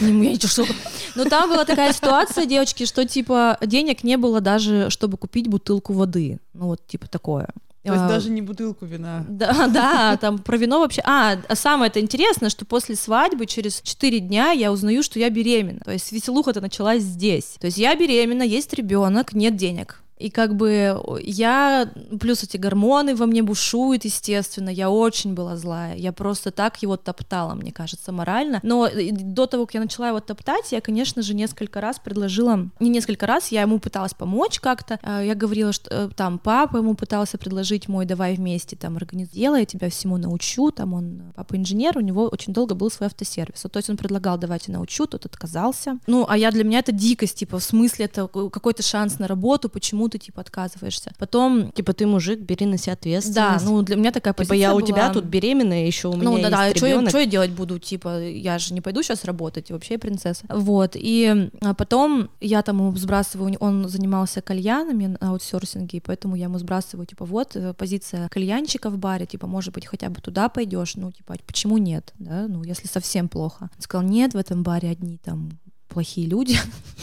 [0.00, 0.72] не мне сука.
[1.14, 5.92] Но там была такая ситуация, девочки, что, типа, денег не было даже, чтобы купить бутылку
[5.92, 6.38] воды.
[6.52, 7.48] Ну, вот типа такое.
[7.84, 9.26] То есть а, даже не бутылку вина.
[9.28, 11.02] Да, да, там про вино вообще.
[11.04, 15.28] А, а самое это интересно, что после свадьбы через 4 дня я узнаю, что я
[15.28, 15.80] беременна.
[15.80, 17.56] То есть веселуха-то началась здесь.
[17.60, 20.03] То есть я беременна, есть ребенок, нет денег.
[20.18, 21.90] И как бы я,
[22.20, 26.96] плюс эти гормоны во мне бушуют, естественно, я очень была злая, я просто так его
[26.96, 28.60] топтала, мне кажется, морально.
[28.62, 32.90] Но до того, как я начала его топтать, я, конечно же, несколько раз предложила, не
[32.90, 36.94] несколько раз, я ему пыталась помочь как-то, а, я говорила, что э, там папа ему
[36.94, 41.98] пытался предложить мой, давай вместе там организуй, я тебя всему научу, там он, папа инженер,
[41.98, 45.98] у него очень долго был свой автосервис, то есть он предлагал, давайте научу, тот отказался.
[46.06, 49.68] Ну, а я для меня это дикость, типа, в смысле, это какой-то шанс на работу,
[49.68, 51.12] почему ты, типа, отказываешься.
[51.18, 51.72] Потом...
[51.72, 53.64] Типа, ты мужик, бери на себя ответственность.
[53.64, 56.30] Да, ну, для меня такая типа, позиция я у тебя тут беременная, еще у меня
[56.30, 57.80] ну, да, да, что я, что я делать буду?
[57.80, 60.44] Типа, я же не пойду сейчас работать, вообще принцесса.
[60.48, 66.44] Вот, и а потом я там ему сбрасываю, он занимался кальянами на аутсорсинге, поэтому я
[66.44, 70.48] ему сбрасываю, типа, вот, э, позиция кальянчика в баре, типа, может быть, хотя бы туда
[70.48, 73.70] пойдешь, ну, типа, почему нет, да, ну, если совсем плохо.
[73.74, 75.50] Он сказал, нет, в этом баре одни там
[75.94, 76.58] плохие люди.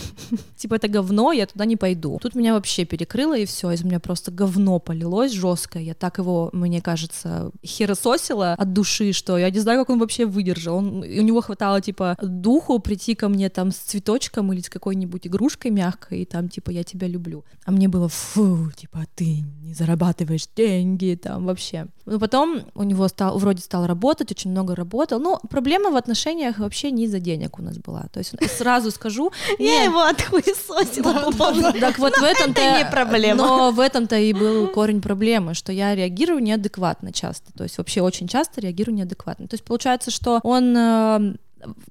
[0.58, 2.20] типа это говно, я туда не пойду.
[2.22, 5.84] Тут меня вообще перекрыло и все, из меня просто говно полилось жесткое.
[5.84, 10.26] Я так его, мне кажется, херососила от души, что я не знаю, как он вообще
[10.26, 10.78] выдержал.
[10.78, 15.28] Он, у него хватало типа духу прийти ко мне там с цветочком или с какой-нибудь
[15.28, 17.44] игрушкой мягкой и там типа я тебя люблю.
[17.66, 21.88] А мне было фу, типа ты не зарабатываешь деньги там вообще.
[22.06, 25.20] Но потом у него стал, вроде стал работать, очень много работал.
[25.20, 28.08] Ну, проблема в отношениях вообще не из-за денег у нас была.
[28.12, 29.32] То есть сразу сразу скажу.
[29.60, 31.32] Я его отхуесосила.
[31.80, 32.78] Так вот в этом-то...
[32.78, 33.38] не проблема.
[33.38, 37.54] Но в этом-то и был корень проблемы, что я реагирую неадекватно часто.
[37.54, 39.48] То есть вообще очень часто реагирую неадекватно.
[39.48, 41.36] То есть получается, что он э,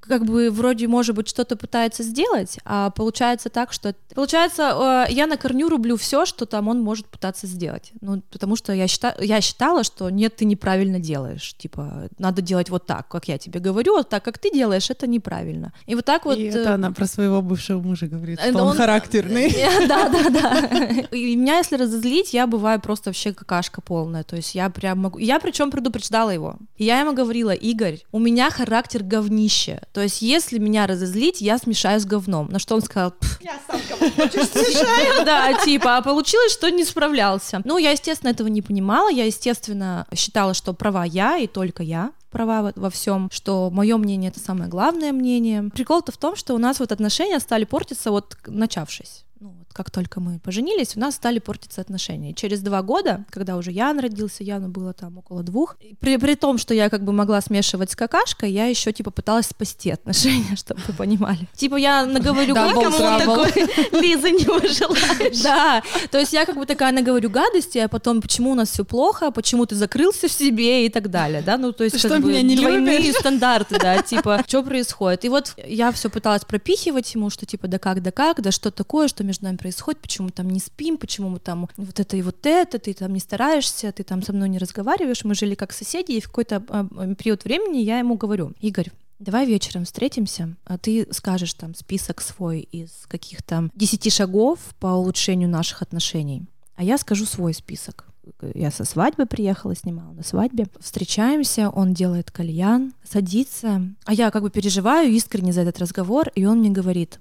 [0.00, 3.94] как бы вроде, может быть, что-то пытается сделать, а получается так, что...
[4.14, 7.92] Получается, э, я на корню рублю все, что там он может пытаться сделать.
[8.00, 11.54] Ну, потому что я, считаю, я считала, что нет, ты неправильно делаешь.
[11.58, 15.06] Типа, надо делать вот так, как я тебе говорю, вот так, как ты делаешь, это
[15.06, 15.72] неправильно.
[15.86, 16.38] И вот так вот...
[16.38, 19.54] И это она про своего бывшего мужа говорит, что он, он характерный.
[19.88, 20.60] Да, да, да.
[21.10, 24.24] И меня, если разозлить, я бываю просто вообще какашка полная.
[24.24, 25.18] То есть я прям могу...
[25.18, 26.56] Я причем предупреждала его.
[26.76, 29.82] я ему говорила, Игорь, у меня характер говнище пища.
[29.92, 32.48] То есть, если меня разозлить, я смешаю с говном.
[32.50, 35.24] На что он сказал, я сам кого хочешь смешаю.
[35.24, 37.60] Да, типа, а получилось, что не справлялся.
[37.64, 39.10] Ну, я, естественно, этого не понимала.
[39.10, 43.96] Я, естественно, считала, что права я и только я права во, во всем, что мое
[43.96, 45.68] мнение это самое главное мнение.
[45.74, 49.24] Прикол-то в том, что у нас вот отношения стали портиться вот начавшись
[49.72, 52.34] как только мы поженились, у нас стали портиться отношения.
[52.34, 56.58] через два года, когда уже Ян родился, Яну было там около двух, при, при том,
[56.58, 60.80] что я как бы могла смешивать с какашкой, я еще типа пыталась спасти отношения, чтобы
[60.86, 61.48] вы понимали.
[61.54, 63.52] Типа я наговорю да, кому такой
[64.00, 65.42] Лиза не выжелаешь.
[65.42, 68.84] Да, то есть я как бы такая наговорю гадости, а потом почему у нас все
[68.84, 72.32] плохо, почему ты закрылся в себе и так далее, да, ну то есть как бы
[72.32, 75.24] двойные стандарты, да, типа что происходит.
[75.24, 78.70] И вот я все пыталась пропихивать ему, что типа да как, да как, да что
[78.70, 82.16] такое, что между нами происходит, почему мы там не спим, почему мы там вот это
[82.16, 85.54] и вот это, ты там не стараешься, ты там со мной не разговариваешь, мы жили
[85.54, 88.90] как соседи, и в какой-то а, период времени я ему говорю, Игорь,
[89.20, 95.50] Давай вечером встретимся, а ты скажешь там список свой из каких-то десяти шагов по улучшению
[95.50, 98.06] наших отношений, а я скажу свой список.
[98.54, 100.68] Я со свадьбы приехала, снимала на свадьбе.
[100.78, 106.46] Встречаемся, он делает кальян, садится, а я как бы переживаю искренне за этот разговор, и
[106.46, 107.20] он мне говорит,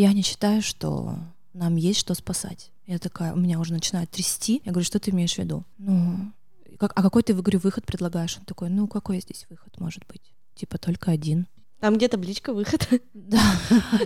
[0.00, 1.18] я не считаю, что
[1.52, 2.70] нам есть что спасать.
[2.86, 4.62] Я такая, у меня уже начинает трясти.
[4.64, 5.64] Я говорю, что ты имеешь в виду?
[5.78, 6.32] Ну,
[6.78, 8.36] как, а какой ты, говорю, выход предлагаешь?
[8.38, 10.22] Он такой, ну, какой здесь выход может быть?
[10.54, 11.46] Типа только один.
[11.80, 12.88] Там где табличка выход.
[13.12, 13.40] Да.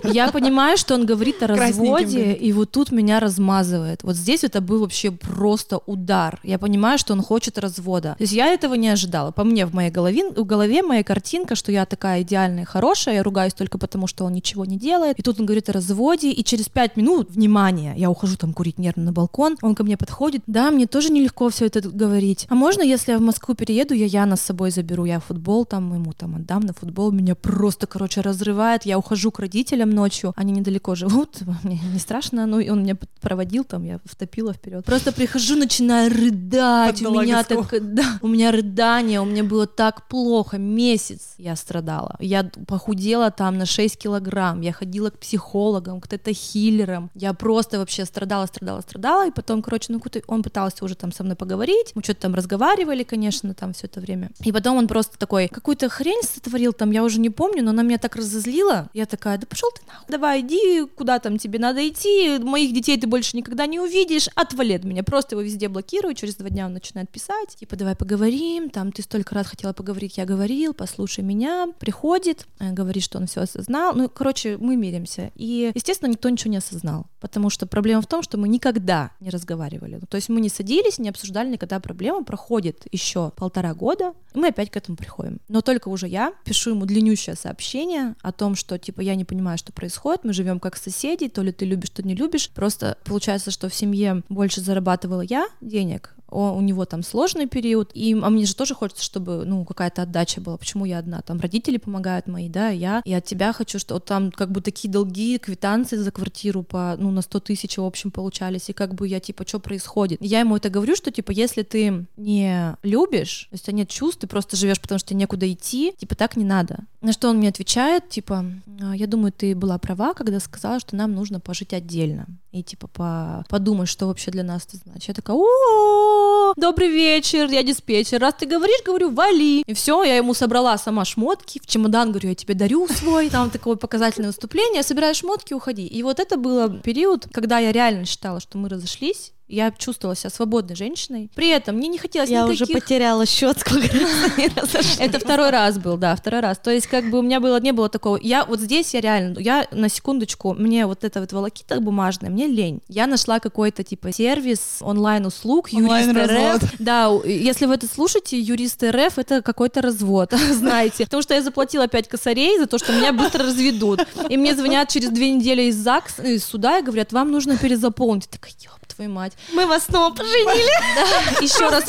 [0.03, 4.03] Я понимаю, что он говорит о разводе, и вот тут меня размазывает.
[4.03, 6.41] Вот здесь это был вообще просто удар.
[6.43, 8.15] Я понимаю, что он хочет развода.
[8.19, 9.31] То есть я этого не ожидала.
[9.31, 13.23] По мне в моей голове, в голове моя картинка, что я такая идеальная, хорошая, я
[13.23, 15.19] ругаюсь только потому, что он ничего не делает.
[15.19, 18.79] И тут он говорит о разводе, и через пять минут, внимание, я ухожу там курить
[18.79, 22.47] нервно на балкон, он ко мне подходит, да, мне тоже нелегко все это говорить.
[22.49, 25.95] А можно, если я в Москву перееду, я Яна с собой заберу, я футбол там
[25.95, 28.87] ему там отдам на футбол, меня просто просто, короче, разрывает.
[28.87, 32.97] Я ухожу к родителям ночью, они недалеко живут, мне не страшно, ну, и он меня
[33.21, 34.83] проводил там, я втопила вперед.
[34.87, 40.09] Просто прихожу, начинаю рыдать, у меня так, да, у меня рыдание, у меня было так
[40.09, 42.17] плохо, месяц я страдала.
[42.19, 48.07] Я похудела там на 6 килограмм, я ходила к психологам, к тета-хиллерам, я просто вообще
[48.07, 52.03] страдала, страдала, страдала, и потом, короче, ну, он пытался уже там со мной поговорить, мы
[52.03, 54.31] что-то там разговаривали, конечно, там все это время.
[54.47, 57.71] И потом он просто такой, какую-то хрень сотворил там, я уже не помню, помню, но
[57.71, 58.89] она меня так разозлила.
[58.95, 60.07] Я такая, да пошел ты нахуй.
[60.09, 62.39] Давай, иди, куда там тебе надо идти.
[62.39, 64.29] Моих детей ты больше никогда не увидишь.
[64.37, 65.03] Отвали от меня.
[65.03, 66.15] Просто его везде блокирую.
[66.15, 67.57] Через два дня он начинает писать.
[67.57, 68.71] Типа, давай поговорим.
[68.71, 71.69] Там ты столько раз хотела поговорить, я говорил, послушай меня.
[71.79, 73.95] Приходит, э, говорит, что он все осознал.
[73.95, 75.33] Ну, короче, мы миримся.
[75.35, 77.07] И, естественно, никто ничего не осознал.
[77.21, 79.99] Потому что проблема в том, что мы никогда не разговаривали.
[80.01, 82.25] Ну, то есть мы не садились, не обсуждали никогда проблему.
[82.25, 85.41] Проходит еще полтора года, и мы опять к этому приходим.
[85.49, 89.59] Но только уже я пишу ему длиннющее сообщение о том, что, типа, я не понимаю,
[89.59, 92.51] что происходит, мы живем как соседи, то ли ты любишь, то не любишь.
[92.51, 97.91] Просто получается, что в семье больше зарабатывала я денег, о, у него там сложный период,
[97.95, 101.41] и, а мне же тоже хочется, чтобы, ну, какая-то отдача была, почему я одна, там
[101.41, 104.91] родители помогают мои, да, я, и от тебя хочу, что вот там как бы такие
[104.91, 109.07] долги, квитанции за квартиру по, ну, на 100 тысяч в общем получались, и как бы
[109.09, 110.19] я, типа, что происходит?
[110.23, 114.21] Я ему это говорю, что, типа, если ты не любишь, то есть у нет чувств,
[114.21, 116.81] ты просто живешь, потому что некуда идти, типа, так не надо.
[117.03, 118.45] На что он мне отвечает, типа,
[118.83, 122.89] «А, я думаю, ты была права, когда сказала, что нам нужно пожить отдельно, и, типа,
[122.89, 125.09] по подумать, что вообще для нас это значит.
[125.09, 129.63] Я такая, о добрый вечер, я диспетчер, раз ты говоришь, говорю, вали.
[129.67, 133.51] И все, я ему собрала сама шмотки, в чемодан, говорю, я тебе дарю свой, там
[133.51, 135.87] такое показательное выступление, собираю шмотки, уходи.
[135.87, 140.31] И вот это был период, когда я реально считала, что мы разошлись, я чувствовала себя
[140.31, 141.31] свободной женщиной.
[141.35, 142.69] При этом мне не хотелось Я никаких...
[142.69, 146.59] уже потеряла счет, сколько раз Это второй раз был, да, второй раз.
[146.59, 148.19] То есть как бы у меня было, не было такого...
[148.23, 152.47] Я вот здесь я реально, я на секундочку, мне вот это вот волокита бумажная, мне
[152.47, 152.81] лень.
[152.89, 156.75] Я нашла какой-то типа сервис онлайн-услуг, юрист РФ.
[156.79, 161.05] Да, если вы это слушаете, юрист РФ, это какой-то развод, знаете.
[161.05, 164.07] Потому что я заплатила 5 косарей за то, что меня быстро разведут.
[164.29, 168.29] И мне звонят через две недели из ЗАГС, из суда и говорят, вам нужно перезаполнить.
[168.31, 168.53] Я такая,
[169.01, 169.33] твою мать.
[169.55, 170.71] Мы вас снова поженили.
[170.95, 171.85] Да, еще раз.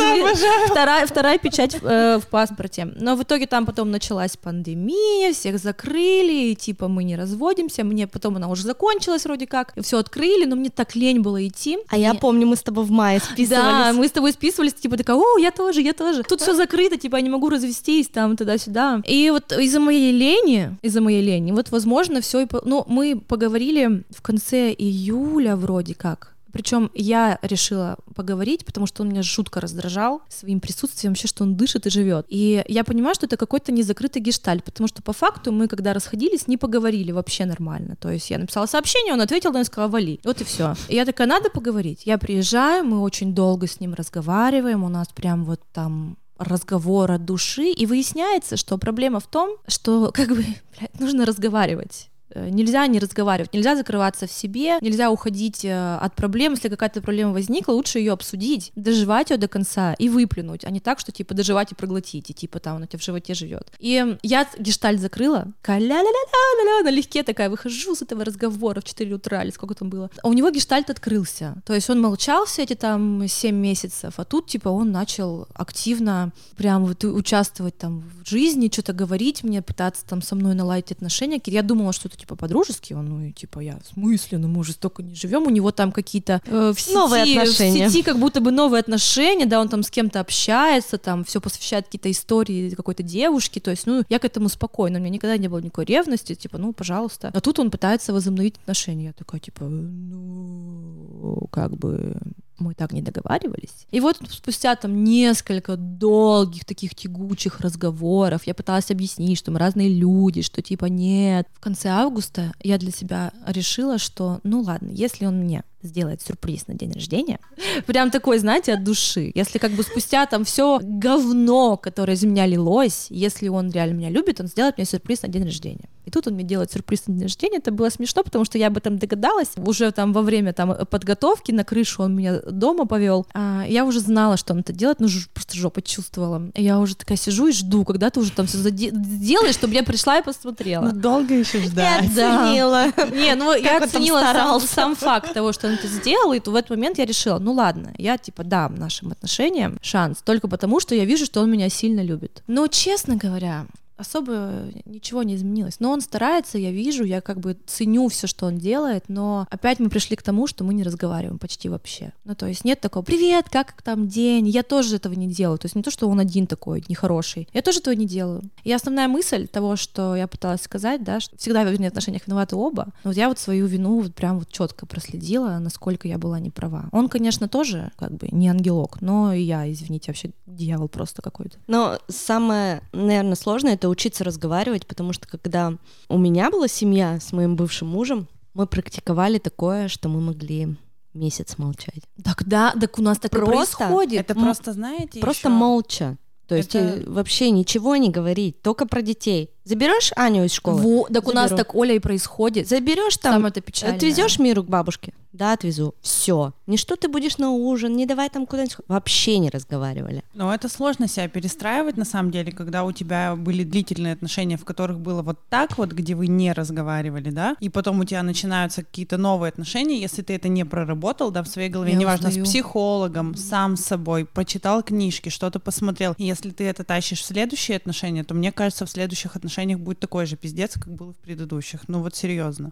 [0.70, 2.86] Вторая, вторая печать э, в паспорте.
[2.96, 7.84] Но в итоге там потом началась пандемия, всех закрыли, и типа мы не разводимся.
[7.84, 9.74] Мне потом она уже закончилась вроде как.
[9.82, 11.80] Все открыли, но мне так лень было идти.
[11.90, 13.50] А я помню, мы с тобой в мае списывались.
[13.50, 16.24] Да, мы с тобой списывались, типа такая, о, я тоже, я тоже.
[16.24, 19.02] Тут все закрыто, типа я не могу развестись там туда-сюда.
[19.06, 24.22] И вот из-за моей лени, из-за моей лени, вот возможно все, ну мы поговорили в
[24.22, 30.60] конце июля вроде как причем я решила поговорить, потому что он меня жутко раздражал своим
[30.60, 32.26] присутствием, вообще, что он дышит и живет.
[32.30, 36.48] И я понимаю, что это какой-то незакрытый гештальт, потому что по факту мы, когда расходились,
[36.48, 37.96] не поговорили вообще нормально.
[37.96, 40.20] То есть я написала сообщение, он ответил, он сказал, вали.
[40.24, 40.76] Вот и все.
[40.88, 42.04] И я такая, надо поговорить.
[42.06, 47.26] Я приезжаю, мы очень долго с ним разговариваем, у нас прям вот там разговор от
[47.26, 50.44] души, и выясняется, что проблема в том, что как бы
[50.78, 52.11] блядь, нужно разговаривать.
[52.34, 56.54] Э, нельзя не разговаривать, нельзя закрываться в себе, нельзя уходить э, от проблем.
[56.54, 60.80] Если какая-то проблема возникла, лучше ее обсудить, доживать ее до конца и выплюнуть, а не
[60.80, 63.72] так, что типа доживать и проглотить, и типа там она у тебя в животе живет.
[63.80, 69.52] И я гештальт закрыла, ля-ля-ля-ля-ля, налегке такая, выхожу с этого разговора в 4 утра или
[69.52, 70.10] сколько там было.
[70.24, 71.62] А у него гештальт открылся.
[71.66, 76.32] То есть он молчал все эти там 7 месяцев, а тут типа он начал активно
[76.56, 81.42] прям вот участвовать там в жизни, что-то говорить мне, пытаться там со мной наладить отношения.
[81.46, 84.60] Я думала, что это типа по-дружески, он, ну и типа я, в смысле, ну мы
[84.60, 87.88] уже столько не живем, у него там какие-то э, в сети, новые отношения.
[87.88, 91.42] в сети как будто бы новые отношения, да, он там с кем-то общается, там все
[91.42, 95.38] посвящает какие-то истории какой-то девушки, то есть, ну, я к этому спокойно, у меня никогда
[95.38, 97.32] не было никакой ревности, типа, ну, пожалуйста.
[97.34, 102.18] А тут он пытается возобновить отношения, я такая, типа, ну, как бы,
[102.62, 103.88] мы так не договаривались.
[103.92, 109.90] И вот спустя там несколько долгих таких тягучих разговоров я пыталась объяснить, что мы разные
[109.90, 111.48] люди, что типа нет.
[111.54, 116.68] В конце августа я для себя решила, что ну ладно, если он мне сделает сюрприз
[116.68, 117.40] на день рождения.
[117.86, 119.32] Прям такой, знаете, от души.
[119.36, 124.10] Если как бы спустя там все говно, которое из меня лилось, если он реально меня
[124.10, 125.90] любит, он сделает мне сюрприз на день рождения.
[126.06, 127.58] И тут он мне делает сюрприз на день рождения.
[127.58, 129.50] Это было смешно, потому что я об этом догадалась.
[129.58, 133.28] Уже там во время там подготовки на крышу он меня дома повел.
[133.34, 136.50] А я уже знала, что он это делает, но просто жопа чувствовала.
[136.56, 139.84] И я уже такая сижу и жду, когда ты уже там все сделаешь, чтобы я
[139.84, 140.86] пришла и посмотрела.
[140.86, 142.04] Ну, долго еще ждать.
[142.16, 142.86] Я оценила.
[143.12, 146.70] Не, ну я оценила сам, сам факт того, что он это сделал, и в этот
[146.70, 151.06] момент я решила, ну ладно, я типа дам нашим отношениям шанс, только потому, что я
[151.06, 152.44] вижу, что он меня сильно любит.
[152.48, 153.66] Но, честно говоря,
[154.02, 155.80] особо ничего не изменилось.
[155.80, 159.80] Но он старается, я вижу, я как бы ценю все, что он делает, но опять
[159.80, 162.14] мы пришли к тому, что мы не разговариваем почти вообще.
[162.26, 165.58] Ну, то есть нет такого «Привет, как там день?» Я тоже этого не делаю.
[165.58, 167.48] То есть не то, что он один такой нехороший.
[167.54, 168.42] Я тоже этого не делаю.
[168.64, 172.88] И основная мысль того, что я пыталась сказать, да, что всегда в отношениях виноваты оба,
[173.04, 176.90] но вот я вот свою вину вот прям вот четко проследила, насколько я была неправа.
[176.92, 181.58] Он, конечно, тоже как бы не ангелок, но и я, извините, вообще дьявол просто какой-то.
[181.68, 185.74] Но самое, наверное, сложное— это учиться разговаривать, потому что когда
[186.10, 190.76] у меня была семья с моим бывшим мужем, мы практиковали такое, что мы могли
[191.14, 192.04] месяц молчать.
[192.24, 194.20] Так да, так у нас так просто, и происходит.
[194.22, 195.58] Это просто, знаете, Просто еще...
[195.58, 196.18] молча.
[196.48, 197.10] То есть это...
[197.10, 199.52] вообще ничего не говорить, только про детей.
[199.72, 200.82] Заберешь Аню из школы?
[200.82, 201.32] Во, так Заберу.
[201.32, 202.68] у нас так Оля и происходит.
[202.68, 205.14] Заберешь там, это отвезешь Миру к бабушке?
[205.34, 205.96] Да, отвезу.
[206.02, 206.54] Все.
[206.68, 208.76] Не что ты будешь на ужин, не давай там куда-нибудь.
[208.88, 210.24] Вообще не разговаривали.
[210.34, 214.66] Но это сложно себя перестраивать на самом деле, когда у тебя были длительные отношения, в
[214.66, 218.84] которых было вот так вот, где вы не разговаривали, да, и потом у тебя начинаются
[218.84, 222.46] какие-то новые отношения, если ты это не проработал, да, в своей голове, Я неважно, устаю.
[222.46, 226.14] с психологом, сам с собой, почитал книжки, что-то посмотрел.
[226.18, 229.80] И если ты это тащишь в следующие отношения, то мне кажется, в следующих отношениях отношениях
[229.80, 231.88] будет такой же пиздец, как было в предыдущих.
[231.88, 232.72] Ну вот серьезно.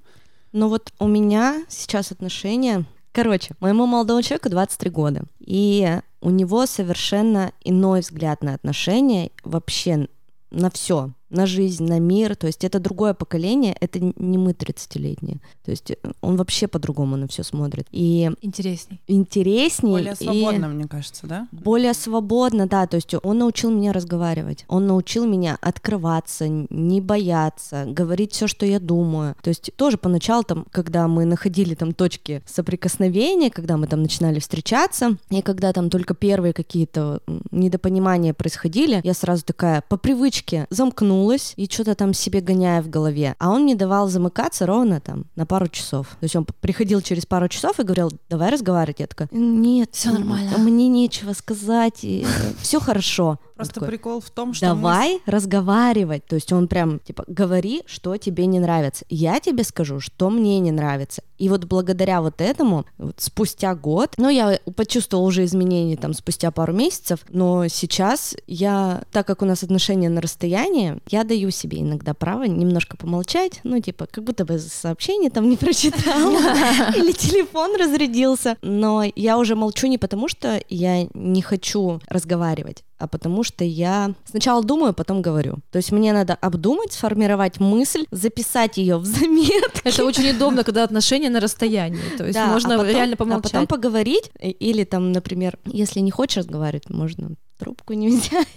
[0.52, 2.86] Ну вот у меня сейчас отношения...
[3.12, 10.08] Короче, моему молодому человеку 23 года, и у него совершенно иной взгляд на отношения, вообще
[10.52, 12.36] на все, на жизнь, на мир.
[12.36, 15.40] То есть это другое поколение, это не мы 30-летние.
[15.64, 17.88] То есть э, он вообще по-другому на все смотрит.
[17.92, 19.02] И интересней.
[19.08, 19.92] Интересней.
[19.92, 21.48] Более свободно, мне кажется, да?
[21.52, 22.88] Более свободно, да.
[22.88, 24.66] То есть он научил меня разговаривать.
[24.68, 29.36] Он научил меня открываться, не бояться, говорить все, что я думаю.
[29.42, 34.40] То есть тоже поначалу там, когда мы находили там точки соприкосновения, когда мы там начинали
[34.40, 37.22] встречаться, и когда там только первые какие-то
[37.52, 42.90] недопонимания происходили, я сразу такая по привычке замкнула вернулась и что-то там себе гоняя в
[42.90, 43.36] голове.
[43.40, 46.08] А он мне давал замыкаться ровно там на пару часов.
[46.20, 49.00] То есть он приходил через пару часов и говорил, давай разговаривать.
[49.00, 50.58] Я такая, нет, все нормально.
[50.58, 52.06] Мне нечего сказать,
[52.62, 53.40] все хорошо.
[53.60, 55.32] Просто такой, прикол в том, что давай мы...
[55.34, 56.26] разговаривать.
[56.26, 59.06] То есть он прям типа говори, что тебе не нравится.
[59.10, 61.24] Я тебе скажу, что мне не нравится.
[61.38, 66.52] И вот благодаря вот этому, вот спустя год, ну я почувствовала уже изменения там спустя
[66.52, 71.80] пару месяцев, но сейчас я, так как у нас отношения на расстоянии, я даю себе
[71.80, 76.38] иногда право немножко помолчать, ну типа как будто бы сообщение там не прочитала
[76.96, 83.08] или телефон разрядился, но я уже молчу не потому, что я не хочу разговаривать, а
[83.08, 85.58] потому что я сначала думаю, потом говорю.
[85.72, 89.82] То есть мне надо обдумать, сформировать мысль, записать ее в заметки.
[89.84, 92.18] Это очень удобно, когда отношения на расстоянии.
[92.18, 93.46] То есть да, можно а потом, реально помолчать.
[93.46, 98.48] А потом поговорить, или там, например, если не хочешь разговаривать, можно трубку не взять.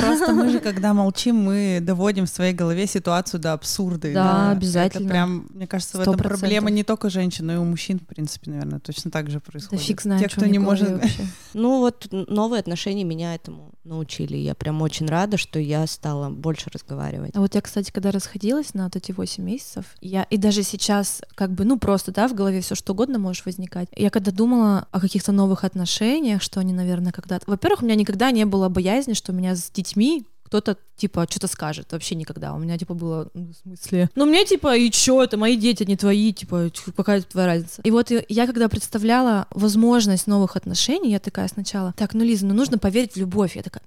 [0.00, 4.12] Просто мы же, когда молчим, мы доводим в своей голове ситуацию до абсурда.
[4.12, 4.50] Да, да.
[4.52, 5.06] обязательно.
[5.06, 8.06] Это прям, мне кажется, в этом проблема не только женщин, но и у мужчин, в
[8.06, 9.80] принципе, наверное, точно так же происходит.
[9.80, 10.90] Да фиг знает, Те, кто не может...
[10.90, 11.24] Вообще.
[11.54, 14.36] Ну вот новые отношения меня этому научили.
[14.36, 17.30] Я прям очень рада, что я стала больше разговаривать.
[17.34, 21.22] А вот я, кстати, когда расходилась на вот эти 8 месяцев, я и даже сейчас
[21.34, 23.88] как бы, ну просто, да, в голове все что угодно может возникать.
[23.94, 27.44] Я когда думала о каких-то новых отношениях, что они, наверное, когда-то...
[27.46, 31.90] Во-первых, у меня никогда не было боязни, что меня с детьми кто-то типа что-то скажет.
[31.90, 32.54] Вообще никогда.
[32.54, 35.82] У меня типа было, ну, в смысле, ну мне типа и чё, это мои дети,
[35.84, 37.82] не твои, типа какая твоя разница.
[37.82, 42.54] И вот я когда представляла возможность новых отношений, я такая сначала, так, ну Лиза, ну
[42.54, 43.56] нужно поверить в любовь.
[43.56, 43.82] Я такая,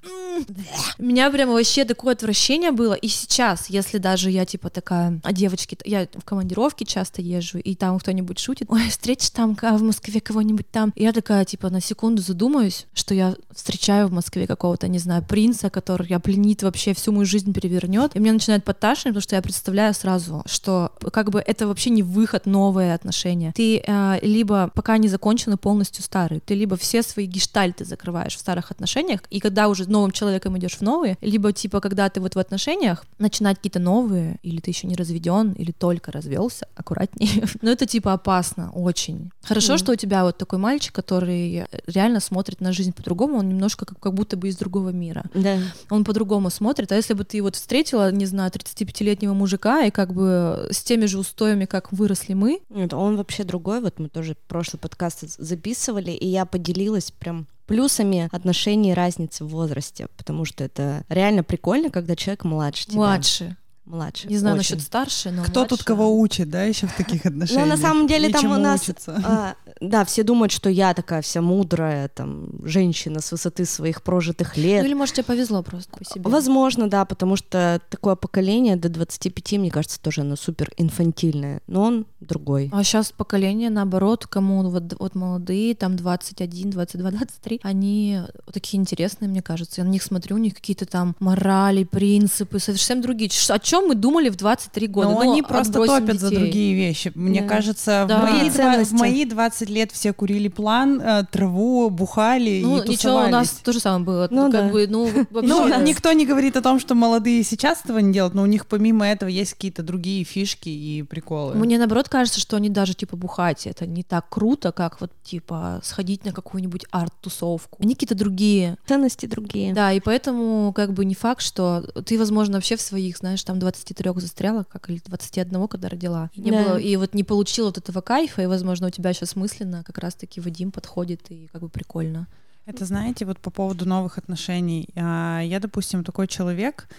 [0.97, 2.93] у меня прямо вообще такое отвращение было.
[2.93, 7.75] И сейчас, если даже я типа такая, а девочки, я в командировке часто езжу, и
[7.75, 10.91] там кто-нибудь шутит, ой, встретишь там в Москве кого-нибудь там.
[10.95, 15.23] И я такая типа на секунду задумаюсь, что я встречаю в Москве какого-то, не знаю,
[15.23, 18.15] принца, который я пленница изменит вообще всю мою жизнь, перевернет.
[18.15, 22.03] И мне начинает подташнивать, потому что я представляю сразу, что как бы это вообще не
[22.03, 23.51] выход, новые отношения.
[23.55, 28.39] Ты э, либо пока не закончены полностью старые, ты либо все свои гештальты закрываешь в
[28.39, 32.35] старых отношениях, и когда уже новым человеком идешь в новые, либо типа когда ты вот
[32.35, 37.43] в отношениях начинать какие-то новые, или ты еще не разведен, или только развелся, аккуратнее.
[37.61, 39.31] Но это типа опасно очень.
[39.41, 39.77] Хорошо, mm.
[39.77, 43.99] что у тебя вот такой мальчик, который реально смотрит на жизнь по-другому, он немножко как,
[43.99, 45.23] как будто бы из другого мира.
[45.33, 45.57] Да.
[45.89, 46.91] Он по-другому смотрит.
[46.91, 51.05] А если бы ты вот встретила, не знаю, 35-летнего мужика, и как бы с теми
[51.05, 52.61] же устоями, как выросли мы.
[52.69, 53.81] Нет, он вообще другой.
[53.81, 60.07] Вот мы тоже прошлый подкаст записывали, и я поделилась прям плюсами отношений разницы в возрасте,
[60.17, 62.97] потому что это реально прикольно, когда человек младше тебя.
[62.97, 63.57] Младше
[63.87, 64.27] младше.
[64.27, 64.75] Не знаю очень.
[64.75, 65.77] насчет старше, но Кто младше.
[65.77, 67.65] тут кого учит, да, еще в таких отношениях?
[67.65, 68.89] Ну, на самом деле, там у нас...
[69.07, 74.57] А, да, все думают, что я такая вся мудрая, там, женщина с высоты своих прожитых
[74.57, 74.81] лет.
[74.81, 76.21] Ну или, может, тебе повезло просто по себе.
[76.23, 81.83] Возможно, да, потому что такое поколение до 25, мне кажется, тоже оно супер инфантильное, но
[81.83, 82.69] он другой.
[82.73, 88.21] А сейчас поколение, наоборот, кому вот, вот молодые, там 21, 22, 23, они
[88.51, 89.81] такие интересные, мне кажется.
[89.81, 93.29] Я на них смотрю, у них какие-то там морали, принципы, совсем другие.
[93.49, 95.09] О чем чем мы думали в 23 года.
[95.09, 96.17] Но ну, они просто топят детей.
[96.17, 97.11] за другие вещи.
[97.15, 97.47] Мне да.
[97.47, 98.19] кажется, да.
[98.19, 103.25] в, мои, в мои 20 лет все курили план, э, траву, бухали ну, и ничего,
[103.25, 104.27] у нас то же самое было.
[104.31, 104.71] Ну, как да.
[104.71, 105.77] бы, ну, вообще, ну да.
[105.77, 109.07] никто не говорит о том, что молодые сейчас этого не делают, но у них помимо
[109.07, 111.55] этого есть какие-то другие фишки и приколы.
[111.55, 115.79] Мне наоборот кажется, что они даже типа бухать, это не так круто, как вот типа
[115.83, 117.77] сходить на какую-нибудь арт-тусовку.
[117.81, 118.77] Они какие-то другие.
[118.87, 119.73] Ценности другие.
[119.73, 123.59] Да, и поэтому как бы не факт, что ты, возможно, вообще в своих, знаешь, там
[123.71, 126.29] 23 застряла, как или 21, когда родила.
[126.33, 126.63] И, не да.
[126.63, 129.97] было, и вот не получила вот этого кайфа, и, возможно, у тебя сейчас мысленно как
[129.97, 132.27] раз-таки Вадим подходит, и как бы прикольно.
[132.65, 134.89] Это, знаете, вот по поводу новых отношений.
[134.95, 136.89] А, я, допустим, такой человек,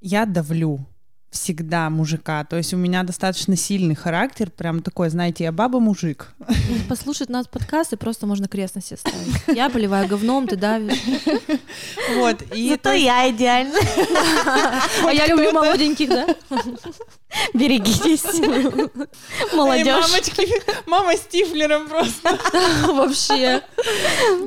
[0.00, 0.86] я давлю
[1.30, 2.44] всегда мужика.
[2.44, 6.34] То есть у меня достаточно сильный характер, прям такой, знаете, я баба-мужик.
[6.88, 9.56] Послушать нас подкасты просто можно крест на себе ставить.
[9.56, 11.02] Я поливаю говном, ты давишь.
[12.16, 12.42] Вот.
[12.54, 13.78] И Зато я идеально.
[15.04, 16.26] А я люблю молоденьких, да?
[17.54, 18.24] Берегитесь.
[19.52, 19.86] Молодежь.
[19.86, 22.38] Мамочки, мама Стифлером просто.
[22.92, 23.62] Вообще.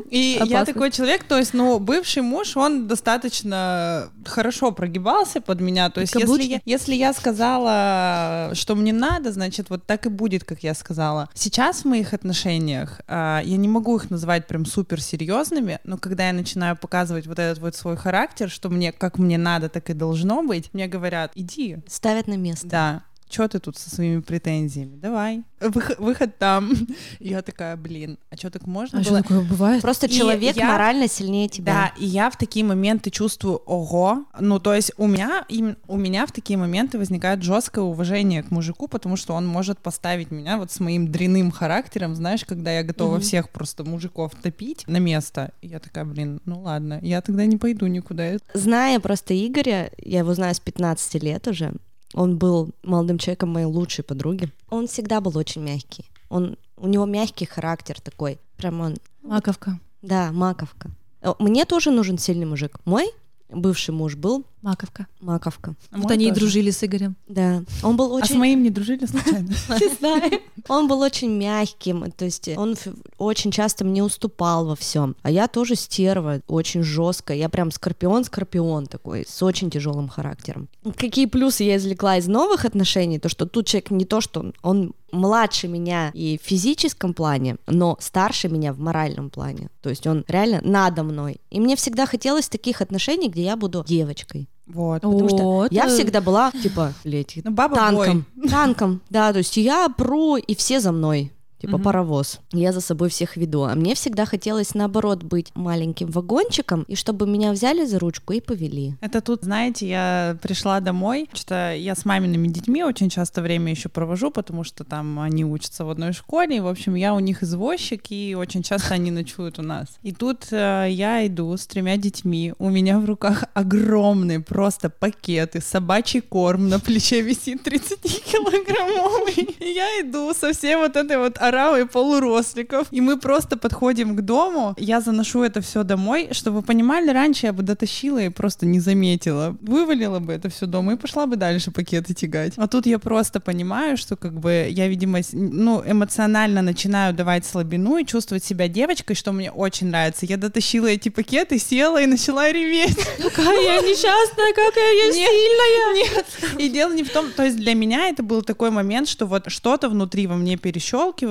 [0.09, 5.89] И я такой человек, то есть, ну, бывший муж, он достаточно хорошо прогибался под меня.
[5.89, 10.43] То есть, если я, если я сказала, что мне надо, значит, вот так и будет,
[10.43, 11.29] как я сказала.
[11.33, 16.33] Сейчас в моих отношениях я не могу их назвать прям супер серьезными, но когда я
[16.33, 20.43] начинаю показывать вот этот вот свой характер, что мне как мне надо, так и должно
[20.43, 21.77] быть, мне говорят, иди.
[21.87, 22.68] Ставят на место.
[22.69, 23.03] Да.
[23.29, 24.95] Что ты тут со своими претензиями?
[24.95, 26.71] Давай, выход, выход там.
[27.19, 29.19] Я такая, блин, а что так можно а было?
[29.19, 29.81] Что такое бывает?
[29.83, 31.73] Просто и человек я, морально сильнее тебя.
[31.73, 34.25] Да, и я в такие моменты чувствую, ого.
[34.39, 35.45] Ну, то есть у меня,
[35.87, 40.31] у меня в такие моменты возникает жесткое уважение к мужику, потому что он может поставить
[40.31, 43.21] меня вот с моим дряным характером, знаешь, когда я готова угу.
[43.21, 45.51] всех просто мужиков топить на место.
[45.61, 48.37] И я такая, блин, ну ладно, я тогда не пойду никуда.
[48.55, 51.73] Зная просто Игоря, я его знаю с 15 лет уже,
[52.13, 54.51] он был молодым человеком моей лучшей подруги.
[54.69, 56.05] Он всегда был очень мягкий.
[56.29, 58.39] Он, у него мягкий характер такой.
[58.57, 58.97] Прям он...
[59.21, 59.79] Маковка.
[60.01, 60.91] Да, маковка.
[61.39, 62.79] Мне тоже нужен сильный мужик.
[62.85, 63.11] Мой
[63.49, 65.07] бывший муж был Маковка.
[65.21, 65.75] Маковка.
[65.91, 66.37] А вот они тоже.
[66.37, 67.15] и дружили с Игорем.
[67.27, 67.63] Да.
[67.81, 68.25] Он был очень...
[68.25, 69.47] А с моим не дружили случайно?
[69.69, 70.41] Не знаю.
[70.67, 72.75] Он был очень мягким, то есть он
[73.17, 75.15] очень часто мне уступал во всем.
[75.21, 77.37] А я тоже стерва, очень жесткая.
[77.37, 80.67] Я прям скорпион-скорпион такой, с очень тяжелым характером.
[80.97, 83.19] Какие плюсы я извлекла из новых отношений?
[83.19, 87.97] То, что тут человек не то, что он младше меня и в физическом плане, но
[87.99, 89.69] старше меня в моральном плане.
[89.81, 91.41] То есть он реально надо мной.
[91.49, 94.48] И мне всегда хотелось таких отношений, где я буду девочкой.
[94.69, 95.01] Вот.
[95.01, 95.31] Потому вот.
[95.31, 98.25] что я всегда была, типа, лети, ну, баба танком.
[98.35, 98.49] Бой.
[98.49, 101.83] Танком, да, то есть я пру, и все за мной типа угу.
[101.83, 102.39] паровоз.
[102.51, 103.63] Я за собой всех веду.
[103.63, 108.41] А мне всегда хотелось, наоборот, быть маленьким вагончиком, и чтобы меня взяли за ручку и
[108.41, 108.95] повели.
[109.01, 113.89] Это тут, знаете, я пришла домой, что я с мамиными детьми очень часто время еще
[113.89, 117.43] провожу, потому что там они учатся в одной школе, и, в общем, я у них
[117.43, 119.87] извозчик, и очень часто они ночуют у нас.
[120.01, 125.61] И тут э, я иду с тремя детьми, у меня в руках огромные просто пакеты,
[125.61, 129.55] собачий корм на плече висит 30-килограммовый.
[129.59, 132.87] И я иду со всей вот этой вот оравой полуростников.
[132.91, 136.29] И мы просто подходим к дому, я заношу это все домой.
[136.31, 139.55] Чтобы вы понимали, раньше я бы дотащила и просто не заметила.
[139.61, 142.53] Вывалила бы это все дома и пошла бы дальше пакеты тягать.
[142.57, 147.97] А тут я просто понимаю, что как бы я, видимо, ну, эмоционально начинаю давать слабину
[147.97, 150.25] и чувствовать себя девочкой, что мне очень нравится.
[150.25, 152.97] Я дотащила эти пакеты, села и начала реветь.
[153.17, 155.93] Какая я несчастная, какая я сильная.
[155.99, 156.25] Нет,
[156.57, 159.51] и дело не в том, то есть для меня это был такой момент, что вот
[159.51, 160.57] что-то внутри во мне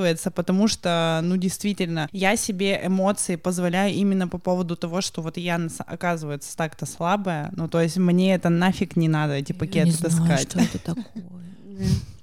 [0.09, 5.36] перещелкивается, потому что, ну, действительно, я себе эмоции позволяю именно по поводу того, что вот
[5.36, 9.84] я, оказывается, так-то слабая, ну, то есть мне это нафиг не надо, эти пакеты я
[9.84, 10.11] не таскать.
[10.12, 11.04] Знаю, что это такое.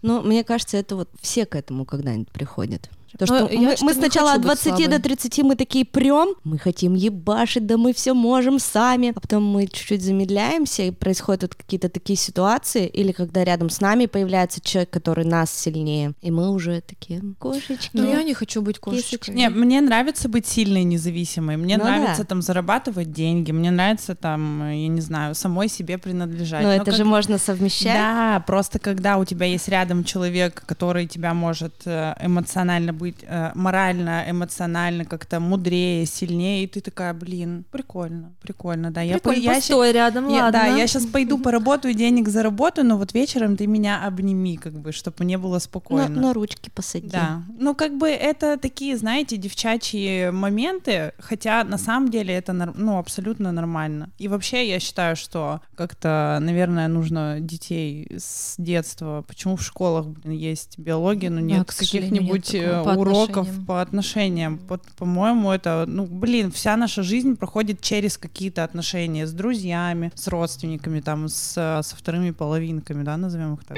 [0.02, 2.92] Ну, мне кажется, это вот все к этому когда-нибудь приходят.
[3.18, 7.66] То, что мы, мы сначала от 20 до 30 мы такие прям, мы хотим ебашить,
[7.66, 12.18] да мы все можем сами, а потом мы чуть-чуть замедляемся, и происходят вот какие-то такие
[12.18, 17.22] ситуации, или когда рядом с нами появляется человек, который нас сильнее, и мы уже такие
[17.40, 17.90] кошечки.
[17.94, 19.34] Но я не хочу быть кошечкой.
[19.34, 22.28] Не, мне нравится быть сильной и независимой, мне ну, нравится да.
[22.28, 26.64] там зарабатывать деньги, мне нравится там, я не знаю, самой себе принадлежать.
[26.64, 26.96] Но, Но это как...
[26.96, 27.94] же можно совмещать.
[27.94, 33.24] Да, просто когда у тебя есть рядом человек, который тебя может э, эмоционально быть быть
[33.28, 39.02] э, морально, эмоционально как-то мудрее, сильнее, и ты такая, блин, прикольно, прикольно, да.
[39.02, 40.52] Я, Прикольно, я щас, рядом, я, ладно.
[40.52, 44.92] Да, я сейчас пойду поработаю, денег заработаю, но вот вечером ты меня обними, как бы,
[44.92, 46.10] чтобы мне было спокойно.
[46.10, 47.10] На, на ручки посади.
[47.10, 52.98] Да, ну как бы это такие, знаете, девчачьи моменты, хотя на самом деле это, ну,
[52.98, 54.10] абсолютно нормально.
[54.18, 60.38] И вообще я считаю, что как-то, наверное, нужно детей с детства, почему в школах, блин,
[60.38, 62.56] есть биология, но нет да, каких-нибудь
[62.98, 64.60] уроков по отношениям.
[64.68, 70.28] Вот, по-моему, это, ну, блин, вся наша жизнь проходит через какие-то отношения с друзьями, с
[70.28, 73.78] родственниками, там, с, со вторыми половинками, да, назовем их так.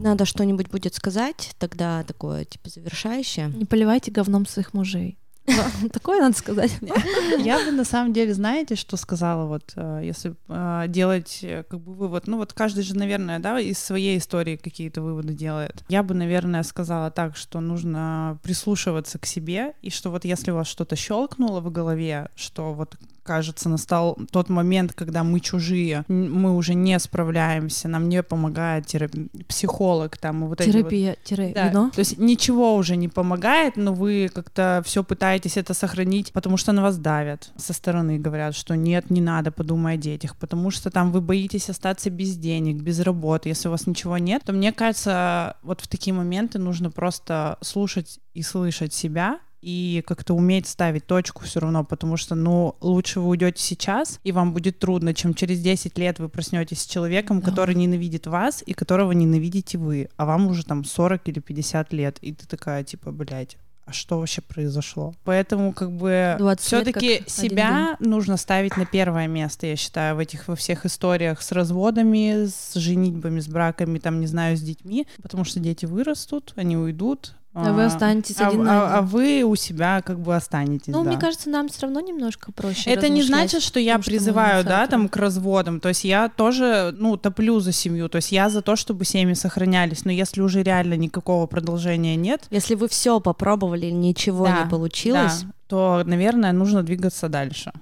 [0.00, 3.48] Надо что-нибудь будет сказать, тогда такое, типа, завершающее.
[3.48, 5.18] Не поливайте говном своих мужей.
[5.92, 6.72] Такое надо сказать.
[7.38, 11.80] Я бы на самом деле, знаете, что сказала, вот э, если э, делать э, как
[11.80, 15.84] бы вывод, ну вот каждый же, наверное, да, из своей истории какие-то выводы делает.
[15.88, 20.56] Я бы, наверное, сказала так, что нужно прислушиваться к себе, и что вот если у
[20.56, 22.96] вас что-то щелкнуло в голове, что вот
[23.28, 29.10] кажется, настал тот момент, когда мы чужие, мы уже не справляемся, нам не помогает терап...
[29.46, 31.52] психолог, там, вот Терапия, эти вот...
[31.52, 31.68] да.
[31.68, 31.90] вино?
[31.94, 36.72] То есть ничего уже не помогает, но вы как-то все пытаетесь это сохранить, потому что
[36.72, 37.50] на вас давят.
[37.58, 41.68] Со стороны, говорят, что нет, не надо, подумай о детях, потому что там вы боитесь
[41.68, 45.86] остаться без денег, без работы, если у вас ничего нет, то мне кажется, вот в
[45.88, 51.84] такие моменты нужно просто слушать и слышать себя, и как-то уметь ставить точку все равно,
[51.84, 56.18] потому что, ну, лучше вы уйдете сейчас, и вам будет трудно, чем через 10 лет
[56.18, 57.46] вы проснетесь с человеком, да.
[57.46, 62.18] который ненавидит вас и которого ненавидите вы, а вам уже там 40 или 50 лет,
[62.20, 63.56] и ты такая, типа, блядь,
[63.88, 65.14] а что вообще произошло.
[65.24, 70.56] Поэтому как бы все-таки себя нужно ставить на первое место, я считаю, в этих во
[70.56, 75.58] всех историях с разводами, с женитьбами, с браками, там не знаю, с детьми, потому что
[75.58, 77.34] дети вырастут, они уйдут,
[77.66, 80.92] а вы останетесь а, один а, а вы у себя как бы останетесь.
[80.92, 81.10] Ну, да.
[81.10, 82.90] мне кажется, нам все равно немножко проще.
[82.90, 85.80] Это не значит, что я призываю, что да, там к разводам.
[85.80, 88.08] То есть я тоже, ну, топлю за семью.
[88.08, 90.04] То есть я за то, чтобы семьи сохранялись.
[90.04, 92.46] Но если уже реально никакого продолжения нет.
[92.50, 97.72] Если вы все попробовали, ничего да, не получилось, да, то, наверное, нужно двигаться дальше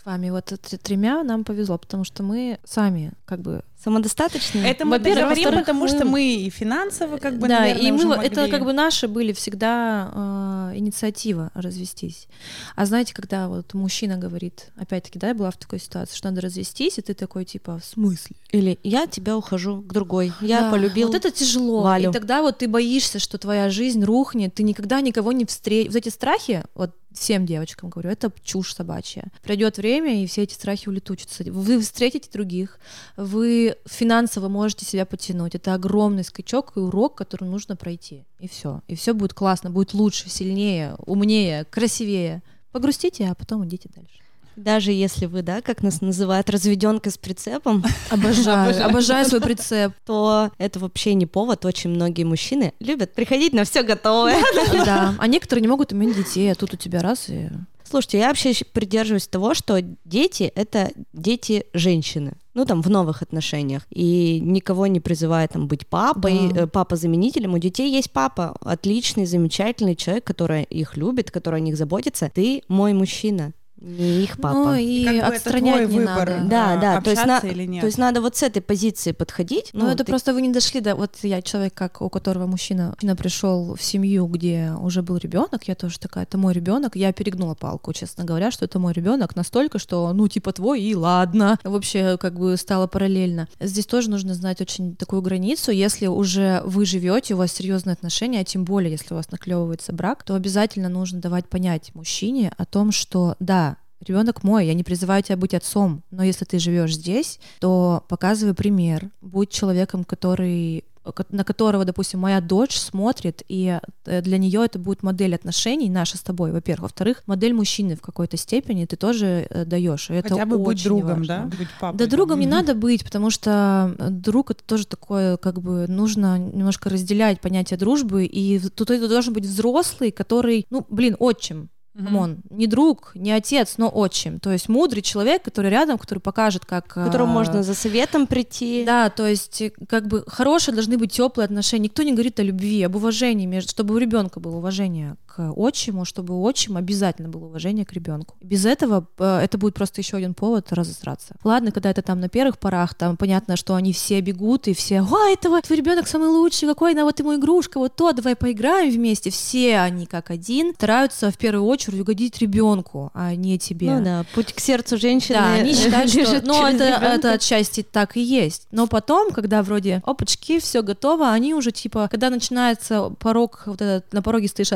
[0.00, 0.46] с вами вот
[0.82, 4.70] тремя нам повезло, потому что мы сами как бы самодостаточные.
[4.70, 8.26] Это мы говорим, потому что мы и финансово как бы, да, наверное, и мы могли...
[8.26, 12.28] это как бы наши были всегда э, инициатива развестись.
[12.76, 16.42] А знаете, когда вот мужчина говорит, опять-таки, да, я была в такой ситуации, что надо
[16.42, 18.36] развестись, и ты такой типа в смысле?
[18.50, 21.08] Или я тебя ухожу к другой, я да, полюбил.
[21.08, 21.82] Вот это тяжело.
[21.82, 22.10] Валю.
[22.10, 25.92] И тогда вот ты боишься, что твоя жизнь рухнет, ты никогда никого не встретишь.
[25.92, 29.24] Вот эти страхи, вот всем девочкам говорю, это чушь собачья.
[29.42, 31.44] Пройдет время, и все эти страхи улетучатся.
[31.44, 32.78] Вы встретите других,
[33.16, 35.54] вы финансово можете себя потянуть.
[35.54, 38.24] Это огромный скачок и урок, который нужно пройти.
[38.38, 38.82] И все.
[38.86, 42.42] И все будет классно, будет лучше, сильнее, умнее, красивее.
[42.72, 44.20] Погрустите, а потом идите дальше.
[44.56, 47.84] Даже если вы, да, как нас называют, разведенка с прицепом.
[48.10, 49.92] Обожаю, обожаю свой прицеп.
[50.04, 51.64] То это вообще не повод.
[51.64, 54.36] Очень многие мужчины любят приходить на все готовое.
[54.84, 57.48] Да, а некоторые не могут иметь детей, а тут у тебя раз и...
[57.84, 63.86] Слушайте, я вообще придерживаюсь того, что дети— это дети женщины ну там в новых отношениях
[63.90, 66.62] и никого не призывает там быть папой, да.
[66.62, 67.54] э, папа-заменителем.
[67.54, 72.30] У детей есть папа, отличный, замечательный человек, который их любит, который о них заботится.
[72.34, 74.54] Ты мой мужчина не их папа.
[74.54, 76.28] Ну и Как бы это отстранять твой не выбор.
[76.30, 76.44] надо.
[76.48, 77.80] Да, а, да, то есть, на- или нет.
[77.80, 79.70] то есть надо вот с этой позиции подходить.
[79.72, 80.94] Ну, это ты- просто вы не дошли до...
[80.94, 85.66] Вот я человек, как у которого мужчина, мужчина пришел в семью, где уже был ребенок,
[85.68, 86.96] я тоже такая, это мой ребенок.
[86.96, 90.94] Я перегнула палку, честно говоря, что это мой ребенок настолько, что, ну, типа твой, и
[90.94, 91.58] ладно.
[91.64, 93.48] Вообще, как бы стало параллельно.
[93.60, 95.70] Здесь тоже нужно знать очень такую границу.
[95.70, 99.92] Если уже вы живете, у вас серьезные отношения, а тем более, если у вас наклевывается
[99.92, 103.69] брак, то обязательно нужно давать понять мужчине о том, что да,
[104.06, 108.54] Ребенок мой, я не призываю тебя быть отцом, но если ты живешь здесь, то показывай
[108.54, 110.84] пример, будь человеком, который
[111.14, 115.90] ко- на которого, допустим, моя дочь смотрит, и э, для нее это будет модель отношений
[115.90, 116.82] наша с тобой, во-первых.
[116.90, 120.08] Во-вторых, модель мужчины в какой-то степени ты тоже э, даешь.
[120.10, 121.26] Это Хотя бы быть другом, важно.
[121.50, 121.56] да?
[121.56, 121.98] Быть папой.
[121.98, 122.54] Да другом не Мгм.
[122.56, 127.78] надо быть, потому что э, друг это тоже такое, как бы нужно немножко разделять понятие
[127.78, 132.06] дружбы, и тут это должен быть взрослый, который, ну, блин, отчим, Мгм.
[132.06, 134.38] Come on, не друг, не отец, но отчим.
[134.38, 136.86] То есть мудрый человек, который рядом, который покажет, как...
[136.86, 138.84] к которому а, можно за советом прийти.
[138.84, 141.84] Да, то есть э, как бы хорошие должны быть теплые отношения.
[141.84, 145.16] Никто не говорит о любви, об уважении, между, чтобы у ребенка было уважение
[145.48, 148.36] отчиму, чтобы у отчима обязательно было уважение к ребенку.
[148.40, 151.34] Без этого э, это будет просто еще один повод разосраться.
[151.44, 155.02] Ладно, когда это там на первых порах, там понятно, что они все бегут и все,
[155.02, 158.90] ой, этого твой ребенок самый лучший, какой, на вот ему игрушка, вот то, давай поиграем
[158.90, 159.30] вместе.
[159.30, 163.90] Все они как один стараются в первую очередь угодить ребенку, а не тебе.
[163.94, 165.38] Ну да, путь к сердцу женщины.
[165.38, 168.66] Да, они считают, что ну, это, это отчасти так и есть.
[168.70, 174.12] Но потом, когда вроде опачки, все готово, они уже типа, когда начинается порог, вот этот,
[174.12, 174.72] на пороге стоишь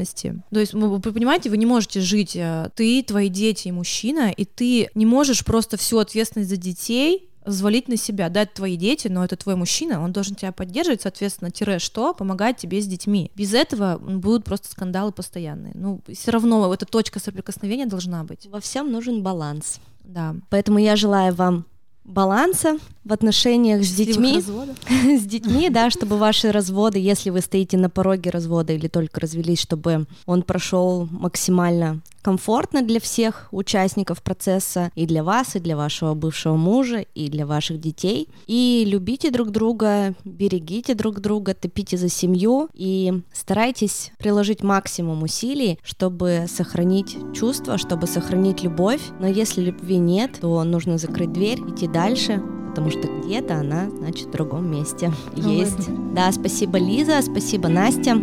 [0.00, 3.72] ответственности, то есть, вы, вы понимаете, вы не можете жить, э, ты, твои дети и
[3.72, 8.28] мужчина, и ты не можешь просто всю ответственность за детей взвалить на себя.
[8.28, 12.14] Да, это твои дети, но это твой мужчина, он должен тебя поддерживать, соответственно, тире что,
[12.14, 13.30] помогать тебе с детьми.
[13.34, 15.72] Без этого будут просто скандалы постоянные.
[15.74, 18.46] Ну, все равно эта точка соприкосновения должна быть.
[18.46, 19.80] Во всем нужен баланс.
[20.04, 20.34] Да.
[20.50, 21.66] Поэтому я желаю вам
[22.10, 24.40] баланса в отношениях с детьми,
[25.20, 29.60] с детьми, да, чтобы ваши разводы, если вы стоите на пороге развода или только развелись,
[29.60, 36.14] чтобы он прошел максимально комфортно для всех участников процесса, и для вас, и для вашего
[36.14, 38.28] бывшего мужа, и для ваших детей.
[38.46, 45.78] И любите друг друга, берегите друг друга, топите за семью и старайтесь приложить максимум усилий,
[45.82, 49.00] чтобы сохранить чувства, чтобы сохранить любовь.
[49.18, 54.28] Но если любви нет, то нужно закрыть дверь, идти дальше, потому что где-то она, значит,
[54.28, 55.88] в другом месте есть.
[56.14, 58.16] Да, спасибо, Лиза, спасибо, Настя.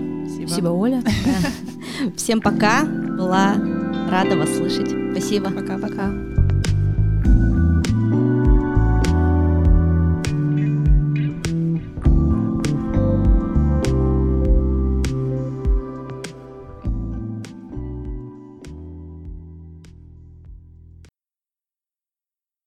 [0.44, 1.04] Спасибо, Оля.
[2.16, 3.56] Всем пока, была
[4.10, 4.90] рада вас слышать.
[5.12, 5.52] Спасибо.
[5.52, 5.88] Пока-пока.
[5.88, 6.37] Пока.